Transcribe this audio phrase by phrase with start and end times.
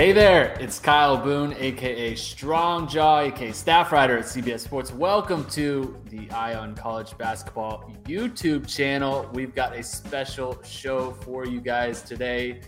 [0.00, 4.94] Hey there, it's Kyle Boone, aka Strong Jaw, aka staff writer at CBS Sports.
[4.94, 9.28] Welcome to the Eye on College Basketball YouTube channel.
[9.34, 12.62] We've got a special show for you guys today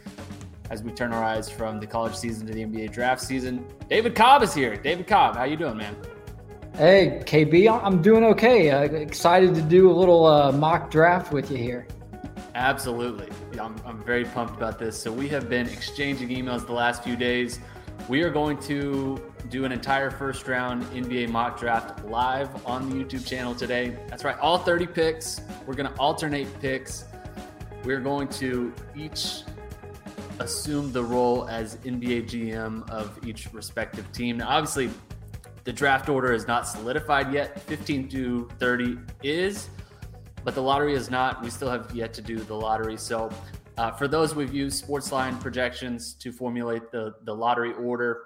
[0.69, 3.65] as we turn our eyes from the college season to the NBA draft season.
[3.89, 4.77] David Cobb is here.
[4.77, 5.97] David Cobb, how you doing, man?
[6.75, 8.71] Hey, KB, I'm doing okay.
[8.71, 11.87] Uh, excited to do a little uh, mock draft with you here.
[12.55, 13.29] Absolutely.
[13.59, 15.01] I'm, I'm very pumped about this.
[15.01, 17.61] So, we have been exchanging emails the last few days.
[18.09, 22.97] We are going to do an entire first round NBA mock draft live on the
[22.97, 23.97] YouTube channel today.
[24.09, 25.41] That's right, all 30 picks.
[25.67, 27.05] We're going to alternate picks.
[27.85, 29.43] We're going to each
[30.39, 34.39] assume the role as NBA GM of each respective team.
[34.39, 34.91] Now, obviously,
[35.65, 37.61] the draft order is not solidified yet.
[37.63, 39.69] 15 to 30 is
[40.45, 41.43] but the lottery is not.
[41.43, 42.97] We still have yet to do the lottery.
[42.97, 43.31] So,
[43.79, 48.23] uh, for those we've used Sportsline projections to formulate the the lottery order,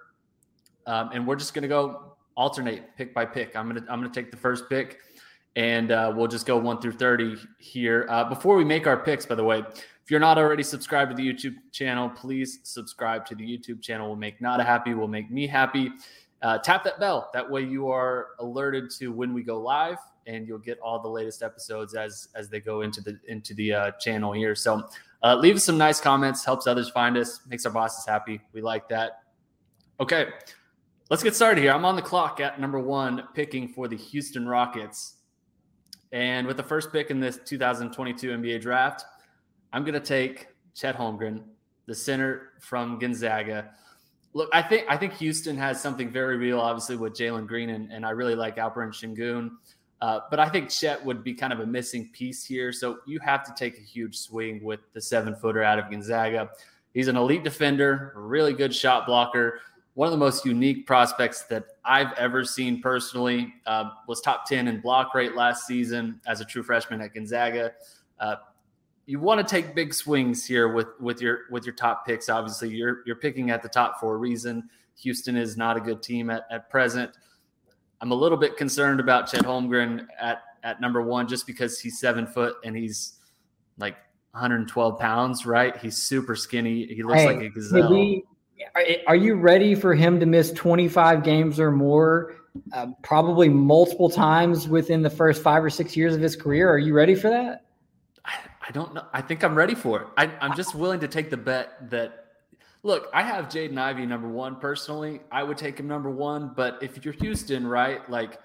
[0.87, 3.57] um, and we're just going to go alternate pick by pick.
[3.57, 4.99] I'm gonna I'm gonna take the first pick,
[5.55, 8.07] and uh, we'll just go one through thirty here.
[8.09, 11.17] Uh, before we make our picks, by the way, if you're not already subscribed to
[11.17, 14.09] the YouTube channel, please subscribe to the YouTube channel.
[14.09, 14.95] Will make Nada happy.
[14.95, 15.91] Will make me happy.
[16.43, 17.31] Uh, tap that bell.
[17.33, 21.09] That way you are alerted to when we go live and you'll get all the
[21.09, 24.55] latest episodes as as they go into the into the uh, channel here.
[24.55, 24.89] So
[25.23, 28.41] uh, leave us some nice comments, helps others find us, makes our bosses happy.
[28.53, 29.23] We like that.
[30.01, 30.29] Okay,
[31.11, 31.73] let's get started here.
[31.73, 35.15] I'm on the clock at number one, picking for the Houston Rockets,
[36.13, 39.05] and with the first pick in this 2022 NBA draft,
[39.73, 41.43] I'm to take Chet Holmgren,
[41.87, 43.71] the center from Gonzaga.
[44.35, 47.91] Look, I think I think Houston has something very real, obviously, with Jalen Green, and,
[47.91, 49.51] and I really like Alperen Sengun.
[50.01, 52.73] Uh, but I think Chet would be kind of a missing piece here.
[52.73, 56.51] So you have to take a huge swing with the seven footer out of Gonzaga.
[56.93, 59.61] He's an elite defender, really good shot blocker,
[59.95, 63.55] one of the most unique prospects that I've ever seen personally.
[63.65, 67.73] Uh, was top 10 in block rate last season as a true freshman at Gonzaga.
[68.21, 68.37] Uh,
[69.07, 72.29] you want to take big swings here with with your with your top picks.
[72.29, 74.69] Obviously, you're you're picking at the top for a reason.
[74.99, 77.13] Houston is not a good team at, at present.
[78.01, 82.01] I'm a little bit concerned about Chet Holmgren at at number one just because he's
[82.01, 83.21] seven foot and he's
[83.79, 83.97] like
[84.33, 85.77] 112 pounds, right?
[85.77, 86.87] He's super skinny.
[86.87, 87.91] He looks hey, like a gazelle.
[87.91, 88.25] We,
[89.07, 92.35] are you ready for him to miss 25 games or more,
[92.73, 96.69] uh, probably multiple times within the first five or six years of his career?
[96.71, 97.65] Are you ready for that?
[98.25, 98.35] I,
[98.69, 99.05] I don't know.
[99.13, 100.09] I think I'm ready for it.
[100.17, 102.26] I, I'm just willing to take the bet that
[102.87, 105.19] Look, I have Jaden Ivey number one personally.
[105.33, 108.09] I would take him number one, but if you're Houston, right?
[108.09, 108.39] Like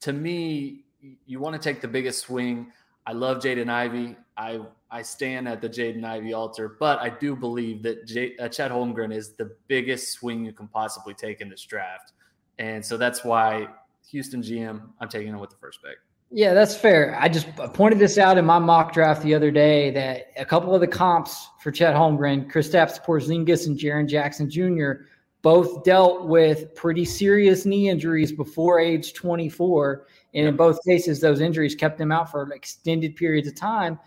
[0.00, 0.86] to me,
[1.24, 2.72] you want to take the biggest swing.
[3.06, 4.16] I love Jaden Ivey.
[4.36, 4.58] I
[4.90, 8.72] I stand at the Jaden Ivey altar, but I do believe that J, uh, Chet
[8.72, 12.10] Holmgren is the biggest swing you can possibly take in this draft,
[12.58, 13.68] and so that's why
[14.10, 14.82] Houston GM.
[14.98, 15.98] I'm taking him with the first pick.
[16.32, 17.18] Yeah, that's fair.
[17.20, 20.72] I just pointed this out in my mock draft the other day that a couple
[20.72, 25.06] of the comps for Chet Holmgren, Kristaps Porzingis and Jaren Jackson Jr.
[25.42, 30.06] both dealt with pretty serious knee injuries before age 24.
[30.34, 33.98] And in both cases, those injuries kept them out for extended periods of time.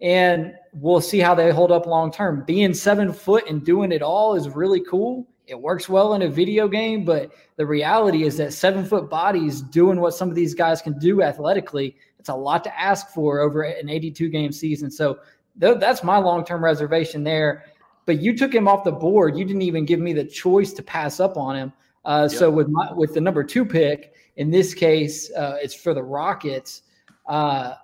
[0.00, 2.42] And we'll see how they hold up long term.
[2.46, 6.28] Being seven foot and doing it all is really cool it works well in a
[6.28, 10.54] video game, but the reality is that seven foot bodies doing what some of these
[10.54, 14.90] guys can do athletically, it's a lot to ask for over an 82 game season.
[14.90, 15.18] So
[15.60, 17.64] th- that's my long term reservation there.
[18.04, 19.36] But you took him off the board.
[19.36, 21.72] You didn't even give me the choice to pass up on him.
[22.04, 22.38] Uh, yep.
[22.38, 26.02] So with my, with the number two pick in this case, uh, it's for the
[26.02, 26.82] Rockets.
[27.26, 27.74] Uh,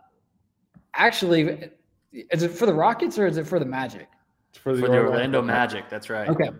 [0.94, 1.70] actually,
[2.12, 4.08] is it for the Rockets or is it for the Magic?
[4.50, 5.88] It's for the, for the Orlando Magic.
[5.88, 6.28] That's right.
[6.28, 6.50] Okay.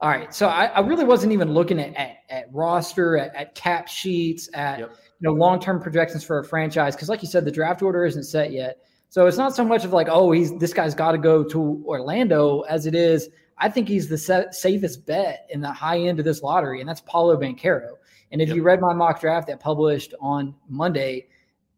[0.00, 0.34] All right.
[0.34, 4.48] So I, I really wasn't even looking at, at, at roster, at, at, cap sheets,
[4.52, 4.90] at yep.
[4.90, 8.04] you know long term projections for a franchise because, like you said, the draft order
[8.04, 8.78] isn't set yet.
[9.08, 11.82] So it's not so much of like, oh, he's this guy's got to go to
[11.86, 13.28] Orlando as it is.
[13.58, 16.88] I think he's the sa- safest bet in the high end of this lottery, and
[16.88, 17.92] that's Paolo Banchero.
[18.32, 18.56] And if yep.
[18.56, 21.28] you read my mock draft that published on Monday,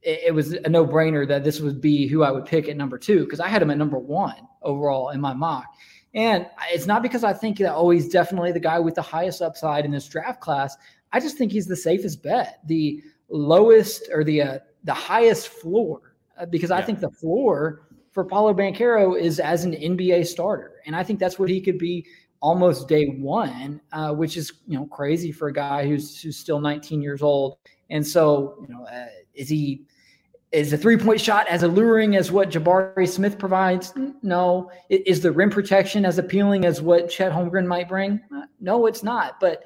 [0.02, 2.76] it, it was a no brainer that this would be who I would pick at
[2.76, 5.66] number two because I had him at number one overall in my mock.
[6.14, 9.42] And it's not because I think that oh he's definitely the guy with the highest
[9.42, 10.76] upside in this draft class.
[11.12, 16.14] I just think he's the safest bet, the lowest or the uh, the highest floor
[16.38, 20.96] uh, because I think the floor for Paolo Banchero is as an NBA starter, and
[20.96, 22.06] I think that's what he could be
[22.40, 26.60] almost day one, uh, which is you know crazy for a guy who's who's still
[26.60, 27.58] 19 years old.
[27.90, 29.86] And so you know, uh, is he
[30.50, 33.92] is the three point shot as alluring as what Jabari Smith provides?
[34.22, 34.70] No.
[34.88, 38.20] Is the rim protection as appealing as what Chet Holmgren might bring?
[38.34, 39.40] Uh, no, it's not.
[39.40, 39.64] But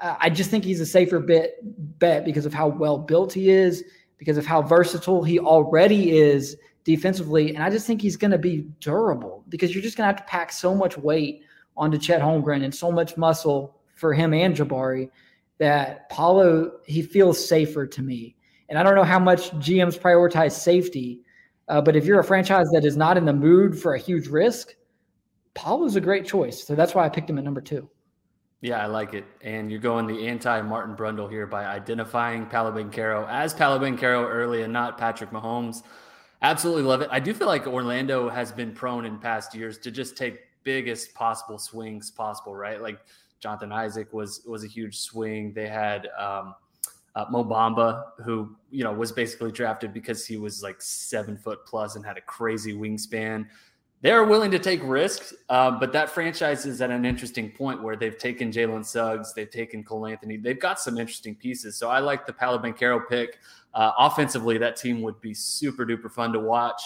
[0.00, 1.56] uh, I just think he's a safer bet
[1.98, 3.84] bet because of how well built he is,
[4.18, 8.38] because of how versatile he already is defensively, and I just think he's going to
[8.38, 11.42] be durable because you're just going to have to pack so much weight
[11.76, 15.10] onto Chet Holmgren and so much muscle for him and Jabari
[15.58, 18.35] that Paolo he feels safer to me.
[18.68, 21.20] And I don't know how much GMs prioritize safety,
[21.68, 24.28] uh, but if you're a franchise that is not in the mood for a huge
[24.28, 24.74] risk,
[25.54, 26.64] Paolo's a great choice.
[26.64, 27.88] So that's why I picked him at number two.
[28.60, 29.24] Yeah, I like it.
[29.42, 34.28] And you're going the anti Martin Brundle here by identifying Paolo Banchero as Paolo Banchero
[34.28, 35.82] early and not Patrick Mahomes.
[36.42, 37.08] Absolutely love it.
[37.10, 41.14] I do feel like Orlando has been prone in past years to just take biggest
[41.14, 42.80] possible swings possible, right?
[42.82, 42.98] Like
[43.40, 45.52] Jonathan Isaac was was a huge swing.
[45.52, 46.54] They had um,
[47.16, 51.66] uh, Mo Bamba, who you know was basically drafted because he was like seven foot
[51.66, 53.46] plus and had a crazy wingspan.
[54.02, 57.96] They're willing to take risks, uh, but that franchise is at an interesting point where
[57.96, 61.76] they've taken Jalen Suggs, they've taken Cole Anthony, they've got some interesting pieces.
[61.76, 63.38] So I like the Paolo Banchero pick.
[63.72, 66.82] Uh, offensively, that team would be super duper fun to watch.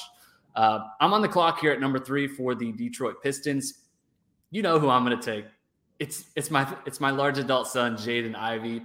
[0.55, 3.75] Uh, I'm on the clock here at number three for the Detroit Pistons.
[4.53, 5.47] You know who I'm going to take.
[5.99, 8.83] It's it's my it's my large adult son, Jaden Ivey.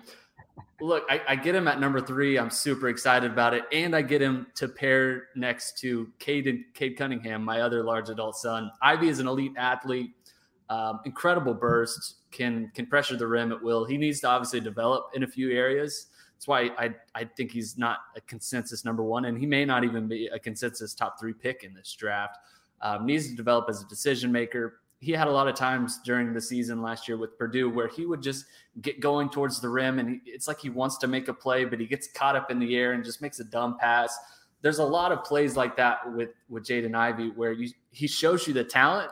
[0.81, 2.37] Look, I, I, get him at number three.
[2.37, 6.97] I'm super excited about it, and I get him to pair next to Cade Cade
[6.97, 8.69] Cunningham, my other large adult son.
[8.81, 10.11] Ivey is an elite athlete,
[10.69, 13.85] um, incredible burst, can can pressure the rim at will.
[13.85, 16.07] He needs to obviously develop in a few areas.
[16.35, 19.85] That's why I I think he's not a consensus number one, and he may not
[19.85, 22.37] even be a consensus top three pick in this draft.
[22.81, 26.33] Um, needs to develop as a decision maker he had a lot of times during
[26.33, 28.45] the season last year with Purdue where he would just
[28.81, 31.63] get going towards the rim and he, it's like he wants to make a play,
[31.63, 34.17] but he gets caught up in the air and just makes a dumb pass.
[34.61, 38.47] There's a lot of plays like that with with Jaden Ivey where you he shows
[38.47, 39.11] you the talent,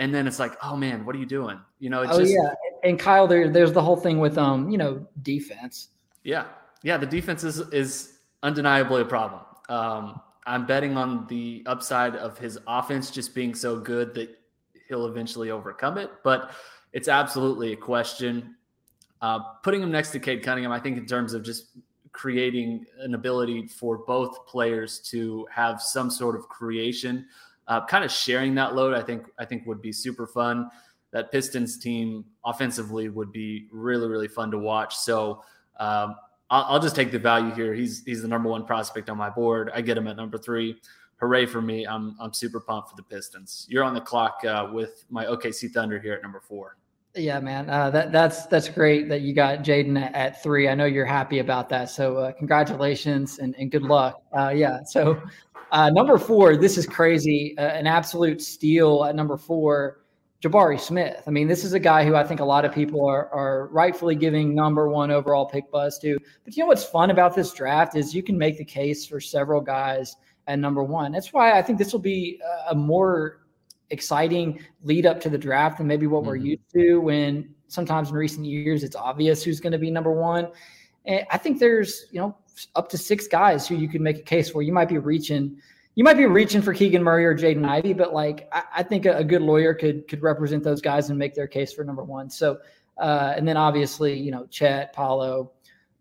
[0.00, 1.60] and then it's like, oh man, what are you doing?
[1.78, 2.52] You know, oh just, yeah.
[2.82, 5.90] And Kyle, there, there's the whole thing with um, you know, defense.
[6.24, 6.46] Yeah,
[6.82, 9.42] yeah, the defense is is undeniably a problem.
[9.68, 14.36] Um, I'm betting on the upside of his offense just being so good that
[14.88, 16.10] he'll eventually overcome it.
[16.22, 16.52] But
[16.92, 18.56] it's absolutely a question.
[19.20, 21.78] Uh, putting him next to Cade Cunningham, I think, in terms of just
[22.12, 27.26] creating an ability for both players to have some sort of creation,
[27.68, 30.68] uh, kind of sharing that load, I think, I think would be super fun.
[31.12, 34.96] That Pistons team offensively would be really, really fun to watch.
[34.96, 35.42] So
[35.78, 36.16] um,
[36.50, 37.74] I'll, I'll just take the value here.
[37.74, 39.70] He's he's the number one prospect on my board.
[39.74, 40.76] I get him at number three
[41.22, 41.86] hooray for me.
[41.86, 43.66] I'm I'm super pumped for the Pistons.
[43.70, 46.76] You're on the clock uh, with my OKC Thunder here at number four.
[47.14, 50.68] Yeah, man, uh, that that's that's great that you got Jaden at, at, three.
[50.68, 51.90] I know you're happy about that.
[51.90, 54.20] So uh, congratulations and, and good luck.
[54.36, 54.78] Uh, yeah.
[54.84, 55.22] So
[55.70, 57.54] uh, number four, this is crazy.
[57.56, 59.98] Uh, an absolute steal at number four.
[60.42, 61.22] Jabari Smith.
[61.28, 63.68] I mean, this is a guy who I think a lot of people are, are
[63.68, 66.18] rightfully giving number one overall pick buzz to.
[66.44, 69.20] But you know what's fun about this draft is you can make the case for
[69.20, 71.12] several guys at number one.
[71.12, 73.42] That's why I think this will be a more
[73.90, 76.28] exciting lead up to the draft than maybe what mm-hmm.
[76.28, 80.12] we're used to when sometimes in recent years it's obvious who's going to be number
[80.12, 80.48] one.
[81.04, 82.36] And I think there's, you know,
[82.74, 84.62] up to six guys who you could make a case for.
[84.62, 85.56] You might be reaching,
[85.94, 89.06] you might be reaching for Keegan Murray or Jaden Ivey, but like I, I think
[89.06, 92.04] a, a, good lawyer could could represent those guys and make their case for number
[92.04, 92.30] one.
[92.30, 92.58] So,
[92.98, 95.52] uh, and then obviously, you know, Chet, Paolo,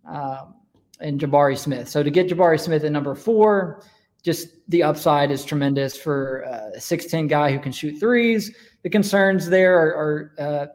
[0.05, 0.55] um,
[0.99, 1.89] and Jabari Smith.
[1.89, 3.83] So to get Jabari Smith at number four,
[4.23, 8.55] just the upside is tremendous for a 6'10 guy who can shoot threes.
[8.83, 10.67] The concerns there are, are uh,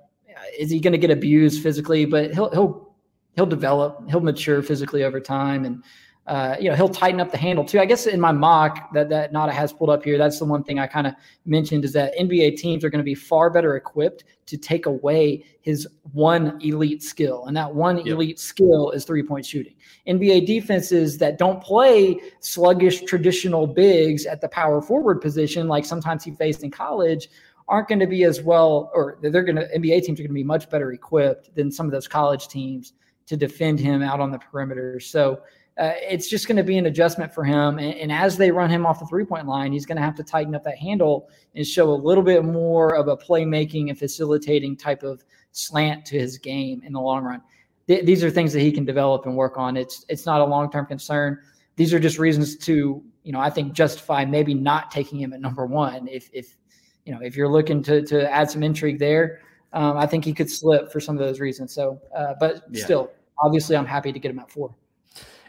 [0.58, 2.04] is he going to get abused physically?
[2.04, 2.96] But he'll he'll
[3.34, 5.82] he'll develop, he'll mature physically over time, and
[6.26, 7.78] uh, you know, he'll tighten up the handle too.
[7.78, 10.64] I guess in my mock that that Nada has pulled up here, that's the one
[10.64, 11.14] thing I kind of
[11.44, 15.44] mentioned is that NBA teams are going to be far better equipped to take away
[15.60, 18.06] his one elite skill, and that one yep.
[18.06, 19.74] elite skill is three point shooting.
[20.08, 26.24] NBA defenses that don't play sluggish traditional bigs at the power forward position, like sometimes
[26.24, 27.28] he faced in college,
[27.68, 30.34] aren't going to be as well, or they're going to NBA teams are going to
[30.34, 32.94] be much better equipped than some of those college teams
[33.26, 34.98] to defend him out on the perimeter.
[34.98, 35.40] So
[35.78, 37.78] uh, it's just going to be an adjustment for him.
[37.78, 40.14] And, and as they run him off the three point line, he's going to have
[40.16, 43.98] to tighten up that handle and show a little bit more of a playmaking and
[43.98, 47.42] facilitating type of slant to his game in the long run.
[47.88, 49.76] Th- these are things that he can develop and work on.
[49.76, 51.38] It's it's not a long term concern.
[51.76, 55.40] These are just reasons to you know I think justify maybe not taking him at
[55.40, 56.56] number one if if
[57.04, 59.40] you know if you're looking to to add some intrigue there.
[59.72, 61.74] Um, I think he could slip for some of those reasons.
[61.74, 62.82] So, uh, but yeah.
[62.82, 64.74] still, obviously, I'm happy to get him at four.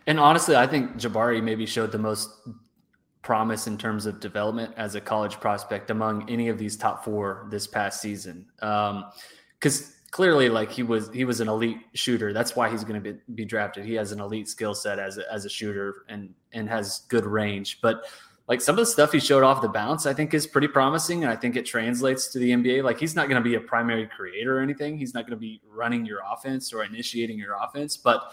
[0.08, 2.30] And honestly, I think Jabari maybe showed the most
[3.22, 7.46] promise in terms of development as a college prospect among any of these top four
[7.52, 8.46] this past season.
[8.56, 12.32] Because um, clearly, like he was, he was an elite shooter.
[12.32, 13.84] That's why he's going to be, be drafted.
[13.84, 17.26] He has an elite skill set as a, as a shooter and and has good
[17.26, 17.80] range.
[17.82, 18.06] But
[18.48, 21.24] like some of the stuff he showed off the bounce, I think is pretty promising,
[21.24, 22.82] and I think it translates to the NBA.
[22.82, 24.98] Like he's not going to be a primary creator or anything.
[24.98, 28.32] He's not going to be running your offense or initiating your offense, but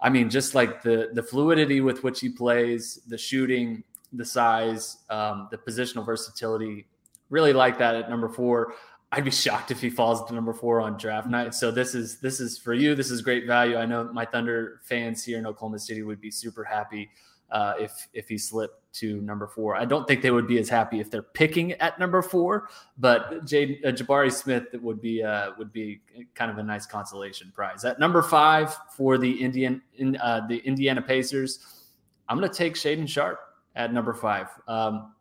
[0.00, 4.98] I mean, just like the the fluidity with which he plays, the shooting, the size,
[5.10, 6.86] um, the positional versatility,
[7.30, 8.74] really like that at number four.
[9.12, 11.54] I'd be shocked if he falls to number four on draft night.
[11.54, 12.94] So this is this is for you.
[12.94, 13.76] This is great value.
[13.76, 17.08] I know my Thunder fans here in Oklahoma City would be super happy
[17.50, 19.76] uh, if if he slipped to number four.
[19.76, 23.44] I don't think they would be as happy if they're picking at number four, but
[23.44, 26.00] Jay, uh, Jabari Smith would be uh, would be
[26.34, 27.84] kind of a nice consolation prize.
[27.84, 31.84] At number five for the Indian in, uh, the Indiana Pacers,
[32.28, 33.40] I'm going to take Shaedon Sharpe
[33.74, 34.48] at number five.
[34.66, 35.12] Um,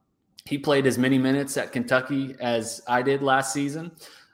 [0.46, 3.91] he played as many minutes at Kentucky as I did last season.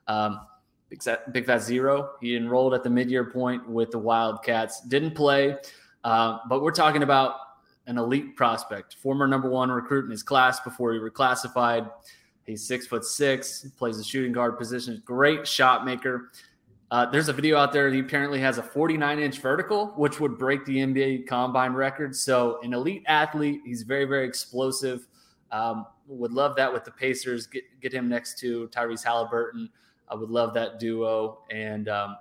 [0.07, 0.41] Um,
[0.89, 2.11] Big, Big Fat Zero.
[2.19, 4.81] He enrolled at the mid-year point with the Wildcats.
[4.81, 5.55] Didn't play,
[6.03, 7.35] uh, but we're talking about
[7.87, 11.89] an elite prospect, former number one recruit in his class before he reclassified.
[12.45, 16.31] He's six foot six, plays the shooting guard position, great shot maker.
[16.91, 17.89] Uh, there's a video out there.
[17.89, 22.13] He apparently has a 49 inch vertical, which would break the NBA combine record.
[22.13, 23.61] So, an elite athlete.
[23.65, 25.07] He's very, very explosive.
[25.51, 27.47] Um, would love that with the Pacers.
[27.47, 29.69] Get get him next to Tyrese Haliburton.
[30.09, 31.39] I would love that duo.
[31.49, 32.17] And um,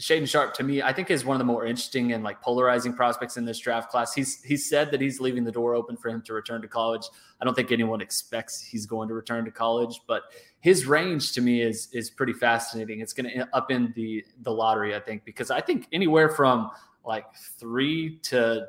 [0.00, 2.92] Shaedon Sharpe to me, I think is one of the more interesting and like polarizing
[2.92, 4.14] prospects in this draft class.
[4.14, 7.06] He's he said that he's leaving the door open for him to return to college.
[7.40, 10.22] I don't think anyone expects he's going to return to college, but
[10.60, 13.00] his range to me is is pretty fascinating.
[13.00, 16.70] It's going to up in the the lottery, I think, because I think anywhere from
[17.04, 17.26] like
[17.58, 18.66] three to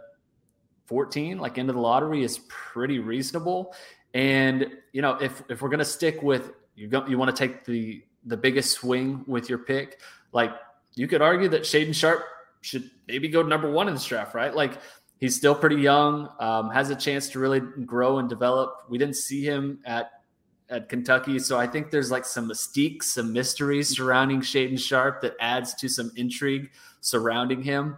[0.86, 3.74] fourteen, like into the lottery, is pretty reasonable.
[4.14, 7.48] And you know, if if we're going to stick with you, go, you want to
[7.48, 10.02] take the the biggest swing with your pick,
[10.34, 10.52] like
[10.98, 12.26] you could argue that Shaedon Sharpe
[12.62, 14.54] should maybe go number one in this draft, right?
[14.54, 14.80] Like
[15.20, 18.74] he's still pretty young, um, has a chance to really grow and develop.
[18.90, 20.12] We didn't see him at
[20.70, 25.34] at Kentucky, so I think there's like some mystique, some mystery surrounding Shaedon Sharpe that
[25.40, 27.96] adds to some intrigue surrounding him.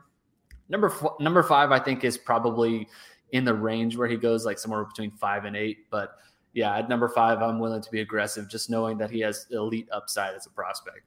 [0.67, 2.87] Number number five, I think, is probably
[3.31, 5.89] in the range where he goes, like somewhere between five and eight.
[5.89, 6.17] But
[6.53, 9.87] yeah, at number five, I'm willing to be aggressive, just knowing that he has elite
[9.91, 11.01] upside as a prospect.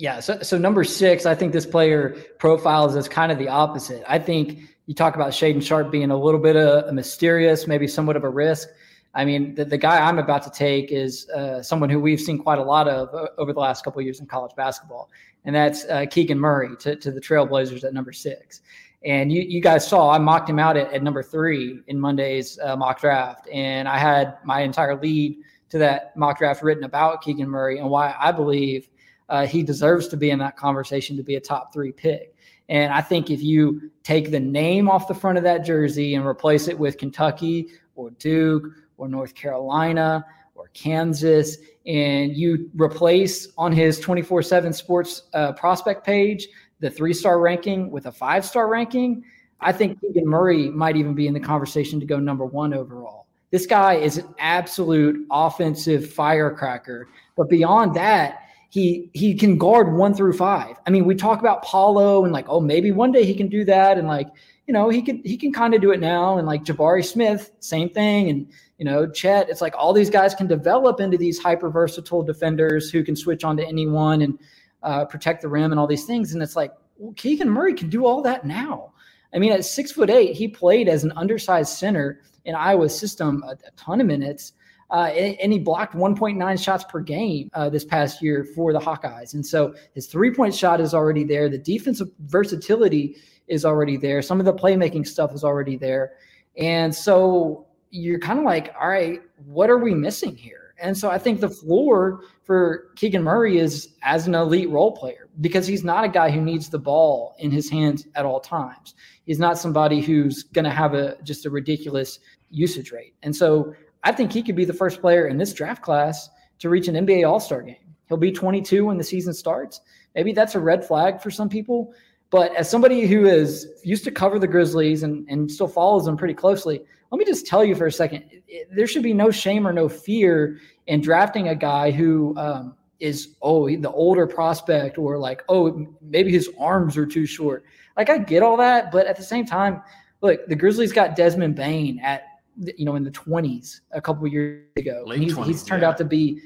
[0.00, 0.20] Yeah.
[0.20, 4.02] So, so number six, I think this player profiles as kind of the opposite.
[4.08, 7.86] I think you talk about Shaedon Sharpe being a little bit of a mysterious, maybe
[7.86, 8.70] somewhat of a risk.
[9.14, 12.38] I mean, the, the guy I'm about to take is uh, someone who we've seen
[12.38, 15.10] quite a lot of uh, over the last couple years in college basketball,
[15.44, 18.62] and that's uh, Keegan Murray to, to the Trailblazers at number six.
[19.04, 22.58] And you, you guys saw I mocked him out at, at number three in Monday's
[22.60, 25.36] uh, mock draft, and I had my entire lead
[25.68, 28.88] to that mock draft written about Keegan Murray and why I believe
[29.30, 32.34] uh, he deserves to be in that conversation to be a top three pick.
[32.68, 36.24] And I think if you take the name off the front of that jersey and
[36.26, 38.64] replace it with Kentucky or Duke
[38.96, 41.56] or North Carolina or Kansas,
[41.86, 46.46] and you replace on his 24 7 sports uh, prospect page
[46.80, 49.22] the three star ranking with a five star ranking,
[49.60, 53.26] I think Keegan Murray might even be in the conversation to go number one overall.
[53.50, 57.08] This guy is an absolute offensive firecracker.
[57.36, 58.39] But beyond that,
[58.70, 60.76] he he can guard one through five.
[60.86, 63.64] I mean, we talk about Paolo and like, oh, maybe one day he can do
[63.64, 64.28] that, and like,
[64.66, 67.50] you know, he can he can kind of do it now, and like Jabari Smith,
[67.58, 68.46] same thing, and
[68.78, 69.50] you know, Chet.
[69.50, 73.42] It's like all these guys can develop into these hyper versatile defenders who can switch
[73.42, 74.38] on to anyone and
[74.84, 76.32] uh, protect the rim and all these things.
[76.32, 78.92] And it's like well, Keegan Murray can do all that now.
[79.34, 83.42] I mean, at six foot eight, he played as an undersized center in Iowa's system
[83.42, 84.52] a, a ton of minutes.
[84.90, 89.34] Uh, and, he blocked 1.9 shots per game uh, this past year for the Hawkeyes.
[89.34, 91.48] And so his three point shot is already there.
[91.48, 93.16] The defensive versatility
[93.46, 94.20] is already there.
[94.20, 96.14] Some of the playmaking stuff is already there.
[96.56, 100.74] And so you're kind of like, all right, what are we missing here?
[100.80, 105.28] And so I think the floor for Keegan Murray is as an elite role player
[105.40, 108.94] because he's not a guy who needs the ball in his hands at all times.
[109.26, 112.18] He's not somebody who's going to have a just a ridiculous
[112.50, 113.14] usage rate.
[113.22, 116.30] And so I think he could be the first player in this draft class
[116.60, 117.76] to reach an NBA All Star game.
[118.08, 119.80] He'll be 22 when the season starts.
[120.14, 121.92] Maybe that's a red flag for some people.
[122.30, 126.16] But as somebody who is used to cover the Grizzlies and, and still follows them
[126.16, 126.80] pretty closely,
[127.10, 128.24] let me just tell you for a second
[128.72, 133.36] there should be no shame or no fear in drafting a guy who um, is,
[133.42, 137.64] oh, the older prospect or like, oh, maybe his arms are too short.
[137.96, 138.92] Like, I get all that.
[138.92, 139.82] But at the same time,
[140.20, 142.22] look, the Grizzlies got Desmond Bane at
[142.56, 145.04] you know in the 20s a couple years ago.
[145.14, 145.88] He's, 20s, he's turned yeah.
[145.88, 146.40] out to be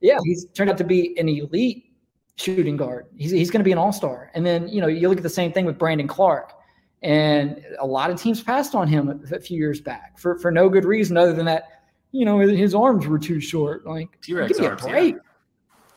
[0.00, 1.92] yeah, he's turned out to be an elite
[2.36, 3.06] shooting guard.
[3.16, 4.30] He's he's going to be an all-star.
[4.34, 6.54] And then, you know, you look at the same thing with Brandon Clarke.
[7.02, 10.68] And a lot of teams passed on him a, few years back for for no
[10.68, 13.86] good reason other than that, you know, his arms were too short.
[13.86, 15.14] Like T-Rex arms, break.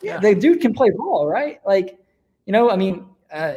[0.00, 0.14] Yeah.
[0.14, 1.58] yeah, the dude can play ball, right?
[1.66, 1.98] Like,
[2.46, 3.54] you know, I mean, uh,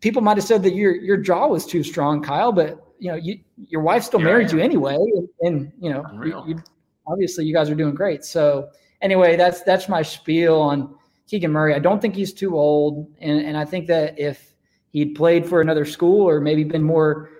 [0.00, 3.16] people might have said that your your jaw was too strong, Kyle, but you know,
[3.16, 6.62] you your wife still married you anyway, and, and you know, you, you,
[7.04, 8.24] obviously you guys are doing great.
[8.24, 8.68] So
[9.00, 10.94] anyway, that's that's my spiel on
[11.26, 11.74] Keegan Murray.
[11.74, 14.54] I don't think he's too old, and and I think that if
[14.90, 17.30] he'd played for another school or maybe been more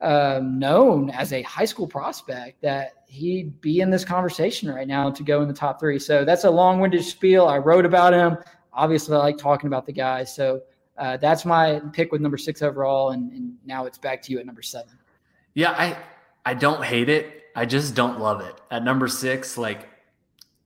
[0.00, 5.10] um, known as a high school prospect, that he'd be in this conversation right now
[5.10, 5.98] to go in the top three.
[5.98, 7.46] So that's a long-winded spiel.
[7.46, 8.38] I wrote about him.
[8.72, 10.24] Obviously, I like talking about the guy.
[10.24, 10.62] So
[10.96, 14.38] uh, that's my pick with number six overall, and, and now it's back to you
[14.38, 14.96] at number seven.
[15.54, 15.98] Yeah, I
[16.44, 17.44] I don't hate it.
[17.56, 18.54] I just don't love it.
[18.70, 19.88] At number six, like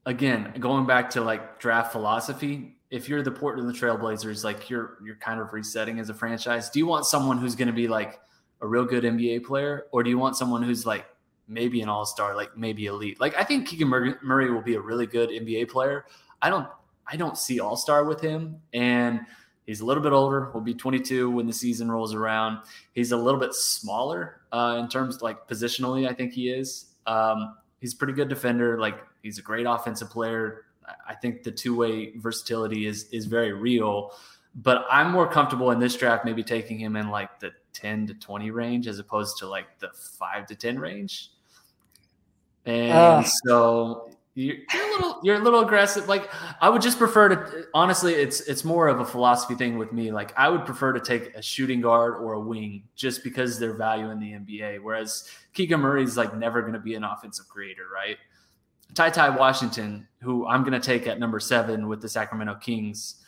[0.07, 5.17] again, going back to like draft philosophy, if you're the Portland Trailblazers, like you're you're
[5.17, 6.71] kind of resetting as a franchise.
[6.71, 8.21] Do you want someone who's going to be like
[8.61, 11.07] a real good NBA player, or do you want someone who's like
[11.49, 13.21] maybe an all star, like maybe elite?
[13.21, 16.05] Like I think Keegan Murray will be a really good NBA player.
[16.41, 16.69] I don't
[17.07, 19.21] I don't see all star with him, and
[19.67, 20.51] He's a little bit older.
[20.53, 22.59] Will be 22 when the season rolls around.
[22.93, 26.09] He's a little bit smaller uh, in terms like positionally.
[26.09, 26.87] I think he is.
[27.07, 28.79] Um, he's a pretty good defender.
[28.79, 30.67] Like he's a great offensive player.
[31.09, 34.13] I think the two way versatility is is very real.
[34.55, 38.15] But I'm more comfortable in this draft, maybe taking him in like the 10 to
[38.15, 41.31] 20 range as opposed to like the five to 10 range.
[42.65, 46.09] And uh, so you're, a little you're a little aggressive.
[46.09, 49.93] Like i would just prefer to honestly it's it's more of a philosophy thing with
[49.93, 50.11] me.
[50.11, 53.75] Like i would prefer to take a shooting guard or a wing just because their
[53.75, 57.85] value in the nba whereas keegan is like never going to be an offensive creator
[57.93, 58.17] right?
[58.95, 63.25] Ty ty washington who i'm going to take at number seven with the sacramento kings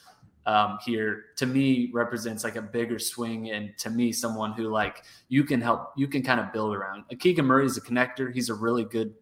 [0.47, 5.03] um, here to me represents like a bigger swing and to me someone who like
[5.29, 7.05] you can help you can kind of build around.
[7.19, 8.33] Keegan murray is a connector.
[8.33, 9.13] He's a really good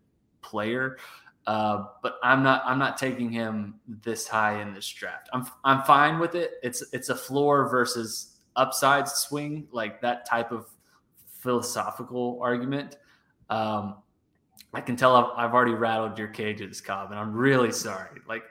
[0.42, 0.99] player
[1.46, 5.28] uh, but I'm not I'm not taking him this high in this draft.
[5.33, 6.52] I'm I'm fine with it.
[6.62, 10.66] It's it's a floor versus upside swing, like that type of
[11.40, 12.96] philosophical argument.
[13.50, 13.96] Um,
[14.72, 18.20] I can tell I've, I've already rattled your cages, Cobb, and I'm really sorry.
[18.26, 18.42] Like,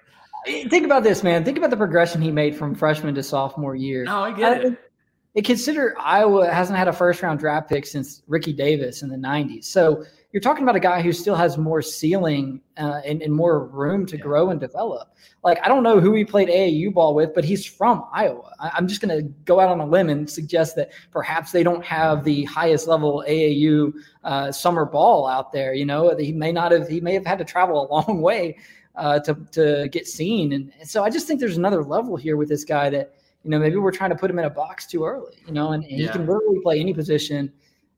[0.45, 1.43] think about this, man.
[1.43, 4.03] Think about the progression he made from freshman to sophomore year.
[4.06, 4.77] No, I get it.
[5.36, 9.17] And consider Iowa hasn't had a first round draft pick since Ricky Davis in the
[9.17, 9.65] 90s.
[9.65, 13.67] So you're talking about a guy who still has more ceiling uh, and, and, more
[13.67, 14.24] room to yeah.
[14.24, 15.15] grow and develop.
[15.43, 18.52] Like, I don't know who he played AAU ball with, but he's from Iowa.
[18.60, 21.62] I, am just going to go out on a limb and suggest that perhaps they
[21.62, 23.93] don't have the highest level AAU
[24.24, 25.76] uh, summer ball out there.
[25.76, 28.58] You know, he may not have, he may have had to travel a long way
[28.96, 30.54] uh, to, to get seen.
[30.54, 33.52] And, and so I just think there's another level here with this guy that, you
[33.52, 35.84] know, maybe we're trying to put him in a box too early, you know, and,
[35.84, 36.08] and yeah.
[36.08, 37.54] he can literally play any position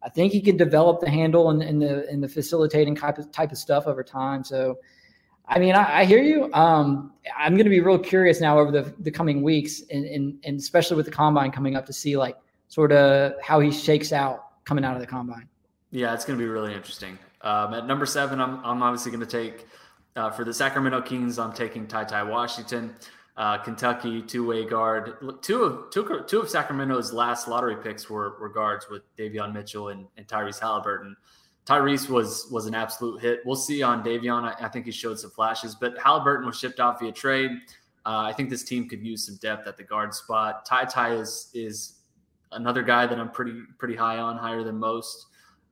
[0.06, 3.32] I think he can develop the handle and, and the and the facilitating type of
[3.32, 4.44] type of stuff over time.
[4.44, 4.78] So,
[5.48, 6.54] I mean, I, I hear you.
[6.54, 10.40] Um, I'm going to be real curious now over the, the coming weeks, and, and
[10.44, 12.38] and especially with the combine coming up to see like
[12.68, 15.50] sort of how he shakes out coming out of the combine.
[15.90, 17.18] Yeah, it's going to be really interesting.
[17.42, 19.66] Um, at number seven, I'm I'm obviously going to take
[20.16, 21.40] uh, for the Sacramento Kings.
[21.40, 22.94] I'm taking Ty Ty Washington
[23.38, 25.18] uh, Kentucky two-way guard.
[25.42, 29.90] Two of two, two of Sacramento's last lottery picks were, were guards with Davion Mitchell
[29.90, 31.16] and, and Tyrese Haliburton.
[31.66, 33.42] Tyrese was was an absolute hit.
[33.46, 34.44] We'll see on Davion.
[34.44, 37.52] I, I think he showed some flashes, but Haliburton was shipped off via trade.
[38.06, 40.66] Uh, I think this team could use some depth at the guard spot.
[40.66, 41.94] Ty Ty is is
[42.52, 45.26] another guy that I'm pretty pretty high on, higher than most,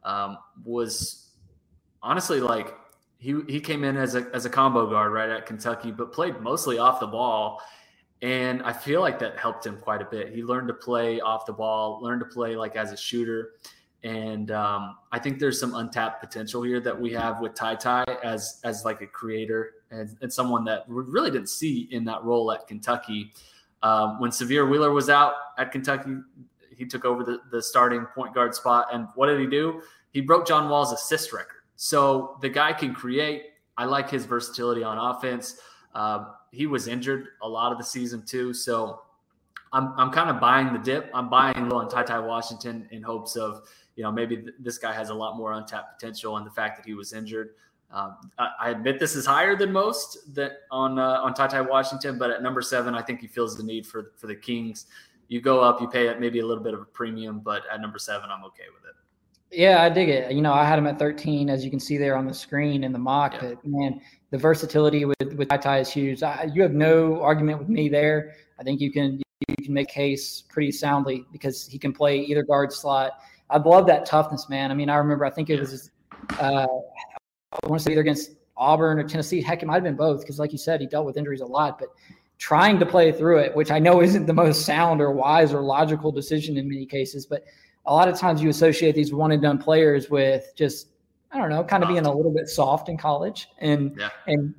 [0.03, 1.29] um, was
[2.01, 2.75] honestly like
[3.23, 6.41] he he came in as a as a combo guard right at Kentucky, but played
[6.41, 7.61] mostly off the ball.
[8.21, 10.33] And I feel like that helped him quite a bit.
[10.33, 13.51] He learned to play off the ball, learned to play like as a shooter.
[14.03, 18.03] And um, I think there's some untapped potential here that we have with Ty Ty
[18.23, 22.25] as as like a creator and, and someone that we really didn't see in that
[22.25, 23.31] role at Kentucky.
[23.83, 26.17] Um, when Sahvir Wheeler was out at Kentucky,
[26.75, 28.87] he took over the, the starting point guard spot.
[28.91, 29.81] And what did he do?
[30.11, 31.62] He broke John Wall's assist record.
[31.75, 33.45] So the guy can create.
[33.77, 35.57] I like his versatility on offense.
[35.93, 38.53] Uh, he was injured a lot of the season too.
[38.53, 39.01] So
[39.71, 41.09] I'm, I'm kind of buying the dip.
[41.13, 43.63] I'm buying low on Ty Ty Washington in hopes of
[43.95, 46.77] you know, maybe th- this guy has a lot more untapped potential, and the fact
[46.77, 47.51] that he was injured.
[47.91, 51.61] Um, I, I, admit this is higher than most that on uh, on Ty Ty
[51.61, 54.87] Washington, but at number seven, I think he feels the need for for the Kings.
[55.27, 57.81] You go up, you pay it maybe a little bit of a premium, but at
[57.81, 58.95] number seven, I'm okay with it.
[59.53, 60.31] Yeah, I dig it.
[60.31, 62.83] You know, I had him at 13, as you can see there on the screen
[62.83, 63.33] in the mock.
[63.33, 63.49] Yeah.
[63.49, 66.23] But man, the versatility with with Ty Ty is huge.
[66.23, 68.33] I, you have no argument with me there.
[68.59, 72.43] I think you can you can make case pretty soundly because he can play either
[72.43, 73.19] guard slot.
[73.49, 74.71] I love that toughness, man.
[74.71, 75.91] I mean, I remember, I think it was,
[76.39, 79.41] uh, I want to say either against Auburn or Tennessee.
[79.41, 81.45] Heck, it might have been both because, like you said, he dealt with injuries a
[81.45, 81.77] lot.
[81.77, 81.89] But
[82.39, 85.61] trying to play through it, which I know isn't the most sound or wise or
[85.61, 87.43] logical decision in many cases, but
[87.85, 90.87] a lot of times you associate these one and done players with just
[91.31, 94.09] I don't know, kind of being a little bit soft in college and yeah.
[94.27, 94.53] and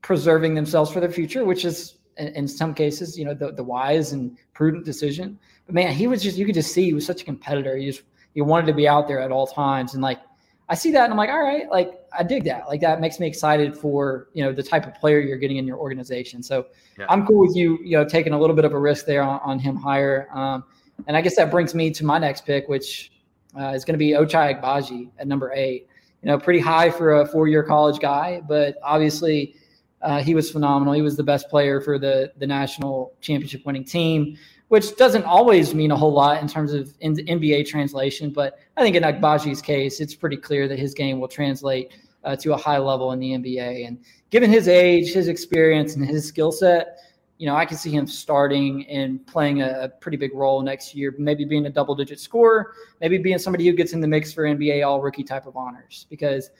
[0.00, 3.62] preserving themselves for the future, which is in, in some cases, you know, the, the
[3.62, 5.38] wise and prudent decision.
[5.66, 7.76] But man, he was just you could just see he was such a competitor.
[7.76, 8.02] He just
[8.32, 9.92] he wanted to be out there at all times.
[9.92, 10.20] And like,
[10.68, 12.66] I see that and I'm like, all right, like I dig that.
[12.66, 15.66] Like that makes me excited for, you know, the type of player you're getting in
[15.66, 16.42] your organization.
[16.42, 16.66] So
[16.98, 17.06] yeah.
[17.08, 19.40] I'm cool with you, you know, taking a little bit of a risk there on,
[19.44, 20.28] on him higher.
[20.32, 20.64] Um,
[21.06, 23.12] and I guess that brings me to my next pick, which
[23.58, 25.88] uh, is going to be Ochai Agbaji at number eight.
[26.22, 29.54] You know, pretty high for a four-year college guy, but obviously
[30.02, 30.94] uh, he was phenomenal.
[30.94, 34.36] He was the best player for the the national championship winning team
[34.68, 38.30] which doesn't always mean a whole lot in terms of NBA translation.
[38.30, 41.92] But I think in Agbaji's case, it's pretty clear that his game will translate
[42.24, 43.86] uh, to a high level in the NBA.
[43.86, 43.98] And
[44.30, 46.98] given his age, his experience, and his skill set,
[47.38, 51.14] you know, I can see him starting and playing a, pretty big role next year,
[51.18, 54.44] maybe being a double digit scorer, maybe being somebody who gets in the mix for
[54.44, 56.06] NBA all rookie type of honors.
[56.08, 56.50] Because,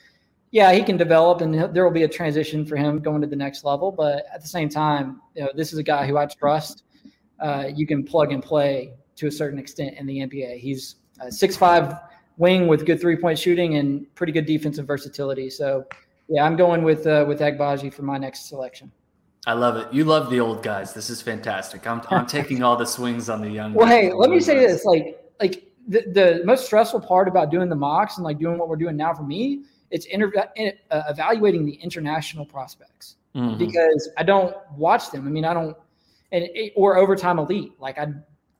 [0.50, 3.36] yeah, he can develop and there will be a transition for him going to the
[3.36, 3.90] next level.
[3.90, 6.82] But at the same time, you know, this is a guy who I trust
[7.40, 10.58] uh, you can plug and play to a certain extent in the NBA.
[10.58, 11.94] He's a six-five
[12.38, 15.50] wing with good three-point shooting and pretty good defensive versatility.
[15.50, 15.84] So,
[16.28, 18.90] yeah, I'm going with uh, with Agbaji for my next selection.
[19.46, 19.92] I love it.
[19.92, 20.92] You love the old guys.
[20.92, 21.86] This is fantastic.
[21.86, 23.74] I'm, I'm taking all the swings on the young.
[23.74, 27.68] Well, hey, let me say this: like, like the, the most stressful part about doing
[27.68, 31.64] the mocks and like doing what we're doing now for me, it's inter- uh, evaluating
[31.64, 33.56] the international prospects mm-hmm.
[33.56, 35.26] because I don't watch them.
[35.26, 35.76] I mean, I don't
[36.32, 37.72] and or overtime elite.
[37.78, 38.08] Like I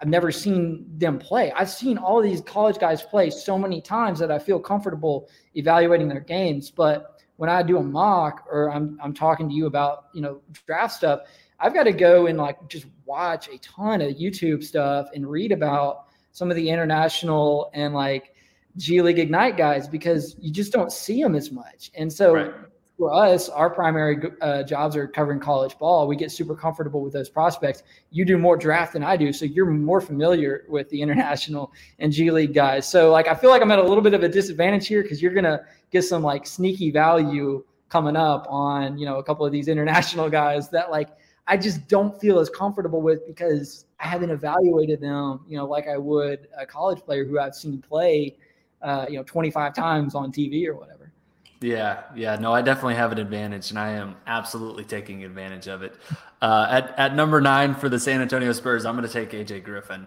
[0.01, 1.53] I've never seen them play.
[1.53, 6.09] I've seen all these college guys play so many times that I feel comfortable evaluating
[6.09, 6.70] their games.
[6.70, 10.40] But when I do a mock or I'm I'm talking to you about, you know,
[10.66, 11.20] draft stuff,
[11.61, 15.53] I've got to go and like just watch a ton of YouTube stuff and read
[15.53, 18.35] about some of the international and like
[18.77, 21.90] G League Ignite guys because you just don't see them as much.
[21.94, 22.53] And so right
[22.96, 26.07] for us, our primary uh, jobs are covering college ball.
[26.07, 27.83] We get super comfortable with those prospects.
[28.11, 32.11] You do more draft than I do, so you're more familiar with the international and
[32.11, 32.88] G League guys.
[32.88, 35.20] So, like, I feel like I'm at a little bit of a disadvantage here because
[35.20, 39.53] you're gonna get some like sneaky value coming up on you know a couple of
[39.53, 41.09] these international guys that like
[41.46, 45.87] I just don't feel as comfortable with because I haven't evaluated them, you know, like
[45.87, 48.37] I would a college player who I've seen play,
[48.83, 51.12] uh, you know, 25 times on TV or whatever.
[51.61, 55.83] Yeah, yeah, no, I definitely have an advantage, and I am absolutely taking advantage of
[55.83, 55.94] it.
[56.42, 59.64] Uh, at at number nine for the San Antonio Spurs, I'm going to take AJ
[59.64, 60.07] Griffin.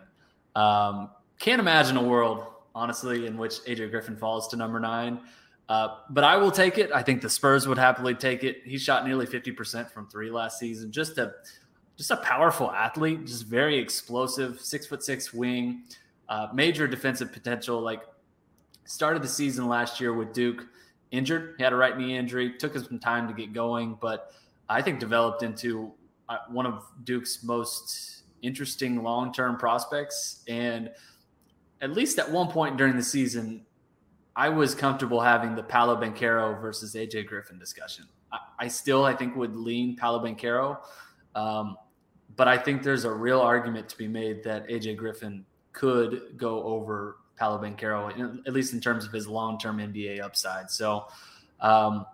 [0.55, 5.21] Um, can't imagine a world, honestly, in which AJ Griffin falls to number nine,
[5.69, 6.91] uh, but I will take it.
[6.91, 8.63] I think the Spurs would happily take it.
[8.65, 10.91] He shot nearly 50% from three last season.
[10.91, 11.33] Just a
[11.95, 15.83] just a powerful athlete, just very explosive, six foot six wing,
[16.27, 17.79] uh, major defensive potential.
[17.81, 18.01] Like
[18.85, 20.65] started the season last year with Duke
[21.11, 21.55] injured.
[21.57, 22.57] He had a right knee injury.
[22.57, 24.31] Took him some time to get going, but
[24.69, 25.91] I think developed into
[26.29, 30.43] uh, one of Duke's most interesting long term prospects.
[30.47, 30.89] And
[31.81, 33.65] at least at one point during the season,
[34.39, 38.05] I was comfortable having the Paolo Banchero versus AJ Griffin discussion.
[38.31, 40.77] I, I still, I think, would lean Paolo Banchero.
[41.35, 41.75] Um,
[42.37, 46.63] but I think there's a real argument to be made that AJ Griffin could go
[46.63, 50.71] over Paolo Banchero, at least in terms of his long-term NBA upside.
[50.71, 51.07] So
[51.59, 52.05] um,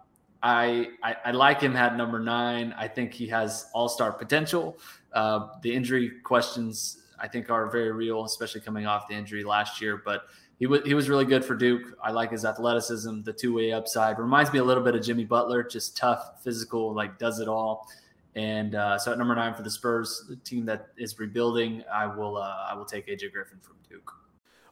[0.41, 2.73] I, I, I like him at number nine.
[2.75, 4.79] I think he has all-star potential.
[5.13, 9.79] Uh, the injury questions I think are very real, especially coming off the injury last
[9.79, 10.01] year.
[10.03, 10.23] But
[10.59, 11.97] he was he was really good for Duke.
[12.01, 14.19] I like his athleticism, the two way upside.
[14.19, 17.89] Reminds me a little bit of Jimmy Butler, just tough, physical, like does it all.
[18.35, 22.05] And uh, so at number nine for the Spurs, the team that is rebuilding, I
[22.05, 24.11] will uh, I will take AJ Griffin from Duke.